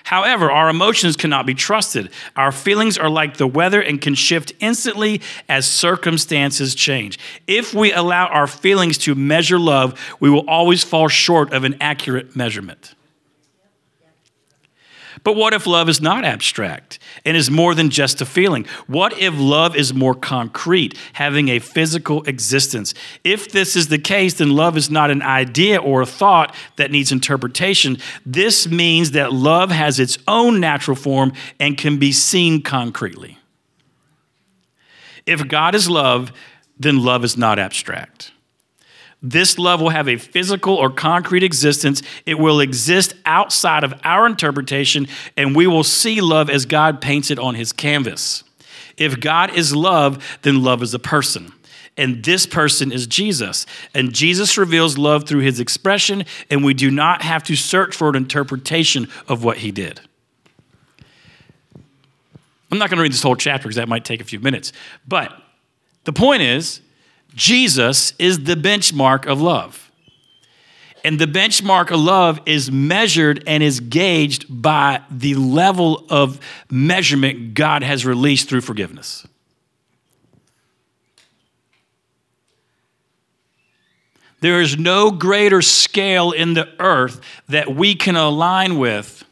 However, 0.04 0.52
our 0.52 0.70
emotions 0.70 1.16
cannot 1.16 1.46
be 1.46 1.54
trusted. 1.54 2.10
Our 2.36 2.52
feelings 2.52 2.98
are 2.98 3.10
like 3.10 3.38
the 3.38 3.48
weather 3.48 3.82
and 3.82 4.02
can 4.02 4.16
shift 4.16 4.52
instantly 4.60 5.22
as 5.48 5.68
circumstances 5.68 6.76
change. 6.76 7.18
If 7.48 7.74
we 7.74 7.94
allow 7.94 8.28
our 8.28 8.48
feelings 8.48 8.98
to 9.00 9.16
measure 9.16 9.60
love, 9.60 10.00
we 10.20 10.30
will 10.30 10.48
always 10.50 10.84
fall 10.84 11.08
short 11.08 11.54
of 11.54 11.64
an 11.64 11.78
accurate 11.80 12.36
measurement. 12.36 12.96
But 15.24 15.38
what 15.38 15.54
if 15.54 15.66
love 15.66 15.88
is 15.88 16.02
not 16.02 16.26
abstract 16.26 17.00
and 17.24 17.38
is 17.38 17.50
more 17.50 17.74
than 17.74 17.90
just 17.90 18.20
a 18.20 18.26
feeling? 18.26 18.66
What 18.88 19.18
if 19.18 19.34
love 19.38 19.74
is 19.76 19.94
more 19.94 20.14
concrete, 20.14 20.98
having 21.14 21.48
a 21.48 21.60
physical 21.60 22.24
existence? 22.24 22.94
If 23.24 23.52
this 23.52 23.78
is 23.78 23.88
the 23.88 23.98
case, 23.98 24.34
then 24.34 24.52
love 24.52 24.76
is 24.76 24.92
not 24.92 25.12
an 25.12 25.22
idea 25.22 25.80
or 25.80 26.02
a 26.02 26.06
thought 26.06 26.54
that 26.76 26.92
needs 26.92 27.12
interpretation. 27.12 28.00
This 28.26 28.68
means 28.68 29.12
that 29.12 29.32
love 29.32 29.72
has 29.72 29.98
its 29.98 30.18
own 30.28 30.60
natural 30.60 30.98
form 30.98 31.32
and 31.58 31.78
can 31.78 31.98
be 31.98 32.12
seen 32.12 32.62
concretely. 32.62 33.38
If 35.26 35.48
God 35.48 35.74
is 35.74 35.90
love, 35.90 36.34
then 36.78 37.02
love 37.02 37.24
is 37.24 37.38
not 37.38 37.60
abstract. 37.60 38.33
This 39.26 39.58
love 39.58 39.80
will 39.80 39.90
have 39.90 40.10
a 40.10 40.18
physical 40.18 40.76
or 40.76 40.90
concrete 40.90 41.44
existence. 41.44 42.04
It 42.26 42.38
will 42.38 42.60
exist 42.60 43.16
outside 43.26 43.86
of 43.86 43.94
our 44.04 44.28
interpretation, 44.28 45.08
and 45.38 45.56
we 45.56 45.66
will 45.66 45.86
see 45.86 46.20
love 46.20 46.50
as 46.50 46.66
God 46.66 47.00
paints 47.00 47.32
it 47.32 47.40
on 47.40 47.56
his 47.56 47.72
canvas. 47.72 48.44
If 48.98 49.22
God 49.22 49.56
is 49.56 49.74
love, 49.74 50.24
then 50.42 50.62
love 50.62 50.84
is 50.84 50.94
a 50.94 51.00
person. 51.00 51.54
And 51.96 52.24
this 52.24 52.46
person 52.46 52.92
is 52.92 53.08
Jesus. 53.08 53.66
And 53.94 54.14
Jesus 54.14 54.58
reveals 54.58 54.98
love 54.98 55.26
through 55.26 55.42
his 55.42 55.60
expression, 55.62 56.26
and 56.50 56.64
we 56.64 56.74
do 56.74 56.92
not 56.92 57.22
have 57.22 57.44
to 57.44 57.56
search 57.56 57.96
for 57.96 58.10
an 58.10 58.16
interpretation 58.16 59.08
of 59.30 59.44
what 59.44 59.60
he 59.60 59.72
did. 59.72 60.02
I'm 62.72 62.80
not 62.80 62.90
going 62.90 62.98
to 62.98 63.04
read 63.04 63.14
this 63.14 63.24
whole 63.24 63.36
chapter 63.36 63.68
because 63.68 63.78
that 63.78 63.88
might 63.88 64.04
take 64.04 64.20
a 64.20 64.26
few 64.26 64.40
minutes. 64.40 64.74
But 65.08 65.32
the 66.04 66.14
point 66.14 66.42
is, 66.42 66.82
Jesus 67.36 68.14
is 68.20 68.44
the 68.44 68.56
benchmark 68.56 69.26
of 69.26 69.42
love. 69.42 69.92
And 71.04 71.20
the 71.20 71.26
benchmark 71.26 71.92
of 71.92 72.00
love 72.00 72.40
is 72.46 72.72
measured 72.72 73.44
and 73.46 73.62
is 73.62 73.82
gauged 73.82 74.46
by 74.50 75.02
the 75.12 75.36
level 75.36 76.06
of 76.10 76.40
measurement 76.70 77.54
God 77.54 77.84
has 77.84 78.06
released 78.06 78.48
through 78.48 78.62
forgiveness. 78.62 79.28
There 84.40 84.62
is 84.62 84.78
no 84.78 85.10
greater 85.12 85.62
scale 85.62 86.32
in 86.32 86.54
the 86.54 86.70
earth 86.80 87.22
that 87.48 87.74
we 87.74 87.96
can 87.96 88.16
align 88.16 88.78
with 88.78 89.24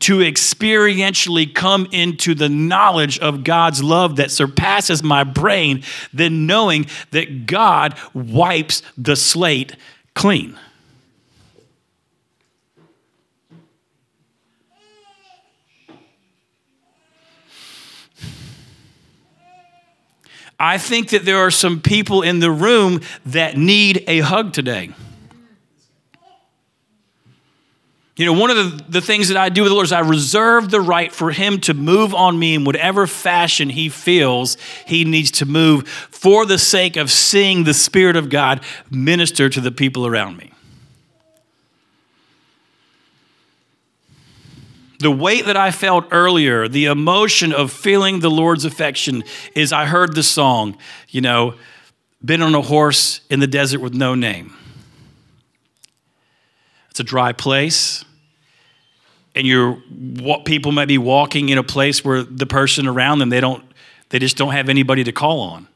to 0.00 0.18
experientially 0.18 1.52
come 1.52 1.88
into 1.92 2.34
the 2.34 2.48
knowledge 2.48 3.18
of 3.18 3.44
God's 3.44 3.82
love 3.82 4.16
that 4.16 4.30
surpasses 4.30 5.02
my 5.02 5.24
brain 5.24 5.82
than 6.12 6.46
knowing 6.46 6.86
that 7.10 7.46
God 7.46 7.98
wipes 8.14 8.82
the 8.96 9.16
slate 9.16 9.76
clean. 10.14 10.58
I 20.60 20.76
think 20.78 21.10
that 21.10 21.24
there 21.24 21.38
are 21.38 21.52
some 21.52 21.80
people 21.80 22.22
in 22.22 22.40
the 22.40 22.50
room 22.50 23.00
that 23.26 23.56
need 23.56 24.02
a 24.08 24.20
hug 24.20 24.52
today. 24.52 24.90
You 28.18 28.24
know, 28.24 28.32
one 28.32 28.50
of 28.50 28.56
the, 28.56 28.84
the 28.88 29.00
things 29.00 29.28
that 29.28 29.36
I 29.36 29.48
do 29.48 29.62
with 29.62 29.70
the 29.70 29.74
Lord 29.74 29.84
is 29.84 29.92
I 29.92 30.00
reserve 30.00 30.72
the 30.72 30.80
right 30.80 31.12
for 31.12 31.30
Him 31.30 31.60
to 31.60 31.72
move 31.72 32.12
on 32.12 32.36
me 32.36 32.56
in 32.56 32.64
whatever 32.64 33.06
fashion 33.06 33.70
He 33.70 33.88
feels 33.88 34.56
He 34.84 35.04
needs 35.04 35.30
to 35.32 35.46
move 35.46 35.88
for 35.88 36.44
the 36.44 36.58
sake 36.58 36.96
of 36.96 37.12
seeing 37.12 37.62
the 37.62 37.72
Spirit 37.72 38.16
of 38.16 38.28
God 38.28 38.60
minister 38.90 39.48
to 39.48 39.60
the 39.60 39.70
people 39.70 40.04
around 40.04 40.36
me. 40.36 40.52
The 44.98 45.12
weight 45.12 45.46
that 45.46 45.56
I 45.56 45.70
felt 45.70 46.06
earlier, 46.10 46.66
the 46.66 46.86
emotion 46.86 47.52
of 47.52 47.70
feeling 47.70 48.18
the 48.18 48.30
Lord's 48.30 48.64
affection, 48.64 49.22
is 49.54 49.72
I 49.72 49.86
heard 49.86 50.16
the 50.16 50.24
song, 50.24 50.76
you 51.08 51.20
know, 51.20 51.54
been 52.24 52.42
on 52.42 52.56
a 52.56 52.62
horse 52.62 53.20
in 53.30 53.38
the 53.38 53.46
desert 53.46 53.78
with 53.78 53.94
no 53.94 54.16
name. 54.16 54.56
It's 56.90 56.98
a 56.98 57.04
dry 57.04 57.32
place 57.32 58.04
and 59.34 59.46
you're 59.46 59.74
what 59.74 60.44
people 60.44 60.72
might 60.72 60.88
be 60.88 60.98
walking 60.98 61.48
in 61.48 61.58
a 61.58 61.62
place 61.62 62.04
where 62.04 62.22
the 62.22 62.46
person 62.46 62.86
around 62.86 63.18
them 63.18 63.28
they 63.28 63.40
don't 63.40 63.64
they 64.10 64.18
just 64.18 64.36
don't 64.36 64.52
have 64.52 64.68
anybody 64.68 65.04
to 65.04 65.12
call 65.12 65.40
on. 65.40 65.68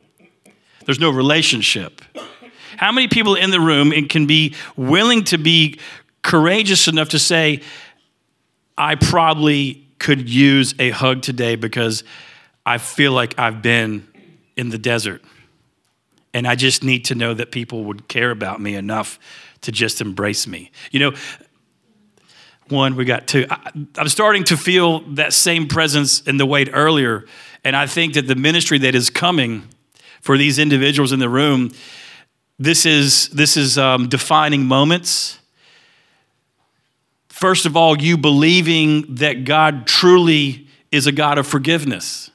There's 0.87 0.99
no 0.99 1.11
relationship. 1.11 2.01
How 2.77 2.91
many 2.91 3.09
people 3.09 3.35
in 3.35 3.51
the 3.51 3.61
room 3.61 3.93
can 4.09 4.27
be 4.27 4.55
willing 4.77 5.25
to 5.25 5.39
be 5.39 5.79
courageous 6.23 6.89
enough 6.89 7.11
to 7.11 7.19
say 7.19 7.61
i 8.79 8.95
probably 8.95 9.85
could 9.99 10.29
use 10.29 10.75
a 10.79 10.91
hug 10.91 11.21
today 11.23 11.57
because 11.57 12.05
i 12.65 12.79
feel 12.79 13.13
like 13.13 13.39
i've 13.39 13.61
been 13.61 14.07
in 14.57 14.69
the 14.69 14.79
desert. 14.79 15.23
And 16.33 16.47
i 16.47 16.55
just 16.55 16.83
need 16.83 17.07
to 17.07 17.15
know 17.15 17.35
that 17.35 17.51
people 17.51 17.85
would 17.85 18.09
care 18.09 18.31
about 18.31 18.61
me 18.61 18.75
enough 18.75 19.19
to 19.63 19.73
just 19.73 20.01
embrace 20.01 20.47
me. 20.47 20.71
You 20.91 21.01
know 21.01 21.13
one, 22.73 22.97
we 22.97 23.05
got 23.05 23.29
two. 23.29 23.47
I, 23.49 23.71
am 23.97 24.09
starting 24.09 24.43
to 24.45 24.57
feel 24.57 25.01
that 25.15 25.33
same 25.33 25.69
presence 25.69 26.21
in 26.23 26.39
the 26.39 26.47
weight 26.47 26.71
earlier. 26.73 27.25
And 27.63 27.77
I 27.77 27.87
think 27.87 28.15
that 28.15 28.27
the 28.27 28.35
ministry 28.35 28.79
that 28.79 28.97
is 28.97 29.11
coming 29.11 29.69
for 30.21 30.37
these 30.37 30.59
individuals 30.59 31.13
in 31.13 31.21
the 31.21 31.29
room, 31.29 31.71
this 32.59 32.85
is, 32.85 33.29
this 33.29 33.57
is 33.57 33.79
um, 33.79 34.09
defining 34.09 34.65
moments. 34.65 35.39
First 37.29 37.67
of 37.67 37.77
all, 37.77 38.01
you 38.01 38.17
believing 38.17 39.17
that 39.17 39.45
God 39.45 39.87
truly 39.87 40.67
is 40.91 41.07
a 41.07 41.13
God 41.13 41.39
of 41.39 41.47
forgiveness. 41.47 42.32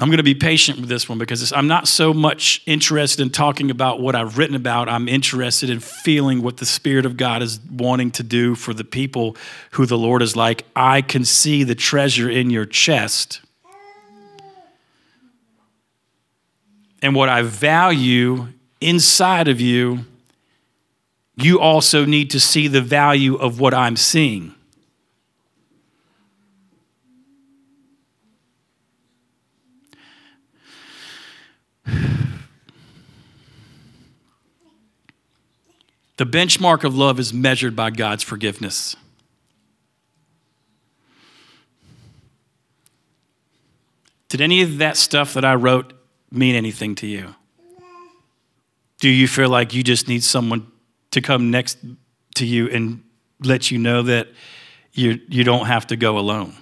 I'm 0.00 0.08
going 0.08 0.16
to 0.16 0.22
be 0.22 0.34
patient 0.34 0.80
with 0.80 0.88
this 0.88 1.08
one 1.08 1.18
because 1.18 1.52
I'm 1.52 1.66
not 1.66 1.86
so 1.86 2.14
much 2.14 2.62
interested 2.64 3.22
in 3.22 3.30
talking 3.30 3.70
about 3.70 4.00
what 4.00 4.14
I've 4.14 4.38
written 4.38 4.56
about. 4.56 4.88
I'm 4.88 5.08
interested 5.08 5.68
in 5.68 5.78
feeling 5.78 6.42
what 6.42 6.56
the 6.56 6.66
Spirit 6.66 7.04
of 7.04 7.18
God 7.18 7.42
is 7.42 7.60
wanting 7.70 8.10
to 8.12 8.22
do 8.22 8.54
for 8.54 8.72
the 8.72 8.84
people 8.84 9.36
who 9.72 9.84
the 9.84 9.98
Lord 9.98 10.22
is 10.22 10.34
like, 10.34 10.64
I 10.74 11.02
can 11.02 11.24
see 11.26 11.64
the 11.64 11.74
treasure 11.74 12.30
in 12.30 12.48
your 12.48 12.64
chest. 12.64 13.42
and 17.02 17.14
what 17.14 17.28
I 17.28 17.42
value 17.42 18.48
inside 18.80 19.48
of 19.48 19.60
you, 19.60 20.04
you 21.36 21.60
also 21.60 22.04
need 22.04 22.30
to 22.30 22.40
see 22.40 22.68
the 22.68 22.82
value 22.82 23.36
of 23.36 23.60
what 23.60 23.72
I'm 23.72 23.96
seeing. 23.96 24.54
The 36.20 36.26
benchmark 36.26 36.84
of 36.84 36.94
love 36.94 37.18
is 37.18 37.32
measured 37.32 37.74
by 37.74 37.88
God's 37.88 38.22
forgiveness. 38.22 38.94
Did 44.28 44.42
any 44.42 44.60
of 44.60 44.78
that 44.78 44.98
stuff 44.98 45.32
that 45.32 45.46
I 45.46 45.54
wrote 45.54 45.94
mean 46.30 46.54
anything 46.54 46.94
to 46.96 47.06
you? 47.06 47.34
Do 49.00 49.08
you 49.08 49.26
feel 49.26 49.48
like 49.48 49.72
you 49.72 49.82
just 49.82 50.08
need 50.08 50.22
someone 50.22 50.70
to 51.12 51.22
come 51.22 51.50
next 51.50 51.78
to 52.34 52.44
you 52.44 52.68
and 52.68 53.02
let 53.42 53.70
you 53.70 53.78
know 53.78 54.02
that 54.02 54.28
you, 54.92 55.20
you 55.26 55.42
don't 55.42 55.66
have 55.66 55.86
to 55.86 55.96
go 55.96 56.18
alone? 56.18 56.54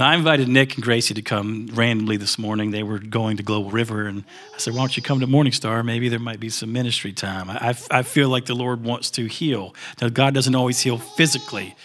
Now, 0.00 0.08
I 0.08 0.14
invited 0.14 0.48
Nick 0.48 0.76
and 0.76 0.82
Gracie 0.82 1.12
to 1.12 1.20
come 1.20 1.68
randomly 1.74 2.16
this 2.16 2.38
morning. 2.38 2.70
They 2.70 2.82
were 2.82 2.98
going 2.98 3.36
to 3.36 3.42
Global 3.42 3.70
River, 3.70 4.06
and 4.06 4.24
I 4.54 4.56
said, 4.56 4.72
Why 4.72 4.80
don't 4.80 4.96
you 4.96 5.02
come 5.02 5.20
to 5.20 5.26
Morning 5.26 5.52
Star? 5.52 5.82
Maybe 5.82 6.08
there 6.08 6.18
might 6.18 6.40
be 6.40 6.48
some 6.48 6.72
ministry 6.72 7.12
time. 7.12 7.50
I, 7.50 7.76
I 7.90 8.02
feel 8.02 8.30
like 8.30 8.46
the 8.46 8.54
Lord 8.54 8.82
wants 8.82 9.10
to 9.10 9.26
heal. 9.26 9.74
Now, 10.00 10.08
God 10.08 10.32
doesn't 10.32 10.54
always 10.54 10.80
heal 10.80 10.96
physically. 10.96 11.76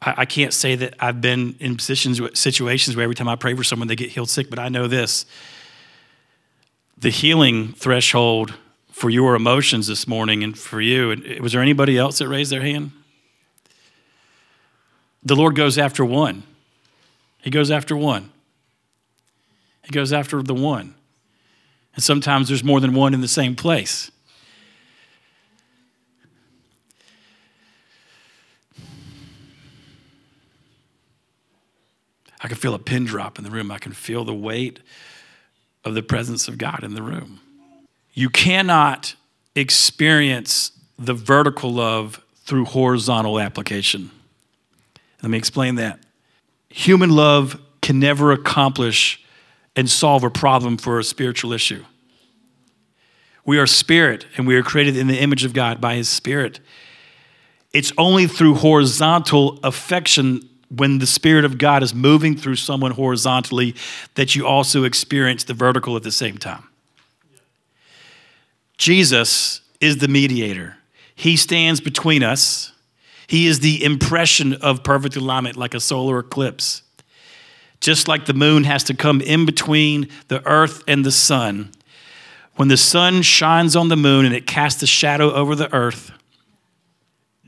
I, 0.00 0.14
I 0.16 0.24
can't 0.24 0.52
say 0.52 0.74
that 0.74 0.94
I've 0.98 1.20
been 1.20 1.54
in 1.60 1.76
positions, 1.76 2.20
situations 2.36 2.96
where 2.96 3.04
every 3.04 3.14
time 3.14 3.28
I 3.28 3.36
pray 3.36 3.54
for 3.54 3.62
someone, 3.62 3.86
they 3.86 3.94
get 3.94 4.10
healed 4.10 4.28
sick, 4.28 4.50
but 4.50 4.58
I 4.58 4.68
know 4.68 4.88
this 4.88 5.24
the 6.98 7.10
healing 7.10 7.74
threshold 7.74 8.54
for 8.90 9.08
your 9.08 9.36
emotions 9.36 9.86
this 9.86 10.08
morning 10.08 10.42
and 10.42 10.58
for 10.58 10.80
you. 10.80 11.12
And 11.12 11.24
eh, 11.24 11.38
was 11.40 11.52
there 11.52 11.62
anybody 11.62 11.96
else 11.96 12.18
that 12.18 12.26
raised 12.26 12.50
their 12.50 12.62
hand? 12.62 12.90
The 15.22 15.36
Lord 15.36 15.54
goes 15.54 15.78
after 15.78 16.04
one. 16.04 16.42
He 17.42 17.50
goes 17.50 17.70
after 17.70 17.96
one. 17.96 18.30
He 19.84 19.90
goes 19.90 20.12
after 20.12 20.42
the 20.42 20.54
one. 20.54 20.94
And 21.94 22.02
sometimes 22.02 22.48
there's 22.48 22.64
more 22.64 22.80
than 22.80 22.94
one 22.94 23.12
in 23.12 23.20
the 23.20 23.28
same 23.28 23.54
place. 23.54 24.10
I 32.40 32.48
can 32.48 32.56
feel 32.56 32.74
a 32.74 32.78
pin 32.78 33.04
drop 33.04 33.38
in 33.38 33.44
the 33.44 33.50
room. 33.50 33.70
I 33.70 33.78
can 33.78 33.92
feel 33.92 34.24
the 34.24 34.34
weight 34.34 34.80
of 35.84 35.94
the 35.94 36.02
presence 36.02 36.48
of 36.48 36.58
God 36.58 36.82
in 36.82 36.94
the 36.94 37.02
room. 37.02 37.40
You 38.14 38.30
cannot 38.30 39.14
experience 39.54 40.72
the 40.98 41.14
vertical 41.14 41.72
love 41.72 42.20
through 42.44 42.64
horizontal 42.66 43.38
application. 43.38 44.10
Let 45.22 45.30
me 45.30 45.38
explain 45.38 45.76
that. 45.76 46.00
Human 46.72 47.10
love 47.10 47.60
can 47.80 47.98
never 47.98 48.32
accomplish 48.32 49.22
and 49.76 49.88
solve 49.88 50.24
a 50.24 50.30
problem 50.30 50.76
for 50.76 50.98
a 50.98 51.04
spiritual 51.04 51.52
issue. 51.52 51.84
We 53.44 53.58
are 53.58 53.66
spirit 53.66 54.26
and 54.36 54.46
we 54.46 54.56
are 54.56 54.62
created 54.62 54.96
in 54.96 55.08
the 55.08 55.20
image 55.20 55.44
of 55.44 55.52
God 55.52 55.80
by 55.80 55.94
his 55.94 56.08
spirit. 56.08 56.60
It's 57.72 57.92
only 57.96 58.26
through 58.26 58.56
horizontal 58.56 59.58
affection 59.62 60.48
when 60.74 60.98
the 60.98 61.06
Spirit 61.06 61.44
of 61.44 61.58
God 61.58 61.82
is 61.82 61.94
moving 61.94 62.36
through 62.36 62.56
someone 62.56 62.92
horizontally, 62.92 63.74
that 64.14 64.34
you 64.34 64.46
also 64.46 64.84
experience 64.84 65.44
the 65.44 65.54
vertical 65.54 65.96
at 65.96 66.02
the 66.02 66.12
same 66.12 66.38
time. 66.38 66.64
Jesus 68.78 69.60
is 69.80 69.98
the 69.98 70.08
mediator, 70.08 70.78
He 71.14 71.36
stands 71.36 71.80
between 71.80 72.22
us. 72.22 72.71
He 73.32 73.46
is 73.46 73.60
the 73.60 73.82
impression 73.82 74.52
of 74.52 74.84
perfect 74.84 75.16
alignment, 75.16 75.56
like 75.56 75.72
a 75.72 75.80
solar 75.80 76.18
eclipse. 76.18 76.82
Just 77.80 78.06
like 78.06 78.26
the 78.26 78.34
moon 78.34 78.64
has 78.64 78.84
to 78.84 78.94
come 78.94 79.22
in 79.22 79.46
between 79.46 80.10
the 80.28 80.46
earth 80.46 80.84
and 80.86 81.02
the 81.02 81.10
sun. 81.10 81.72
When 82.56 82.68
the 82.68 82.76
sun 82.76 83.22
shines 83.22 83.74
on 83.74 83.88
the 83.88 83.96
moon 83.96 84.26
and 84.26 84.34
it 84.34 84.46
casts 84.46 84.82
a 84.82 84.86
shadow 84.86 85.32
over 85.32 85.54
the 85.54 85.74
earth, 85.74 86.12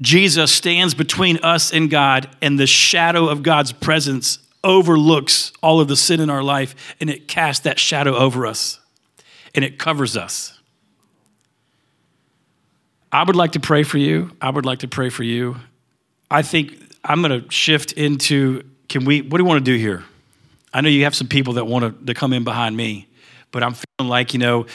Jesus 0.00 0.50
stands 0.50 0.94
between 0.94 1.36
us 1.42 1.70
and 1.70 1.90
God, 1.90 2.34
and 2.40 2.58
the 2.58 2.66
shadow 2.66 3.28
of 3.28 3.42
God's 3.42 3.72
presence 3.72 4.38
overlooks 4.64 5.52
all 5.62 5.80
of 5.80 5.88
the 5.88 5.96
sin 5.96 6.18
in 6.18 6.30
our 6.30 6.42
life, 6.42 6.96
and 6.98 7.10
it 7.10 7.28
casts 7.28 7.62
that 7.64 7.78
shadow 7.78 8.16
over 8.16 8.46
us, 8.46 8.80
and 9.54 9.62
it 9.62 9.78
covers 9.78 10.16
us. 10.16 10.58
I 13.12 13.22
would 13.22 13.36
like 13.36 13.52
to 13.52 13.60
pray 13.60 13.82
for 13.82 13.98
you. 13.98 14.30
I 14.40 14.48
would 14.48 14.64
like 14.64 14.78
to 14.78 14.88
pray 14.88 15.10
for 15.10 15.24
you. 15.24 15.56
I 16.34 16.42
think 16.42 16.92
I'm 17.04 17.22
going 17.22 17.44
to 17.44 17.48
shift 17.48 17.92
into 17.92 18.64
can 18.88 19.04
we, 19.04 19.22
what 19.22 19.38
do 19.38 19.44
you 19.44 19.48
want 19.48 19.64
to 19.64 19.72
do 19.72 19.78
here? 19.78 20.02
I 20.72 20.80
know 20.80 20.88
you 20.88 21.04
have 21.04 21.14
some 21.14 21.28
people 21.28 21.52
that 21.54 21.66
want 21.66 21.84
to, 21.84 22.06
to 22.06 22.12
come 22.12 22.32
in 22.32 22.42
behind 22.42 22.76
me, 22.76 23.06
but 23.52 23.62
I'm 23.62 23.74
feeling 23.74 24.10
like, 24.10 24.34
you 24.34 24.40
know, 24.40 24.66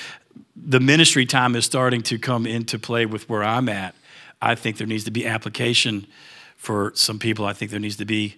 the 0.56 0.80
ministry 0.80 1.26
time 1.26 1.58
is 1.58 1.66
starting 1.66 2.02
to 2.04 2.18
come 2.18 2.46
into 2.46 2.80
play 2.80 3.06
with 3.06 3.28
where 3.28 3.44
I'm 3.44 3.68
at. 3.68 3.94
I 4.42 4.56
think 4.56 4.78
there 4.78 4.88
needs 4.88 5.04
to 5.04 5.12
be 5.12 5.28
application 5.28 6.08
for 6.56 6.94
some 6.96 7.20
people. 7.20 7.44
I 7.44 7.52
think 7.52 7.72
there 7.72 7.80
needs 7.82 7.98
to 7.98 8.06
be 8.06 8.38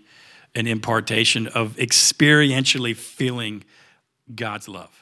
an 0.55 0.65
impartation 0.65 1.45
of 1.45 1.75
experientially 1.75 2.95
feeling 2.95 3.63
God's 4.33 4.67
love. 4.67 5.00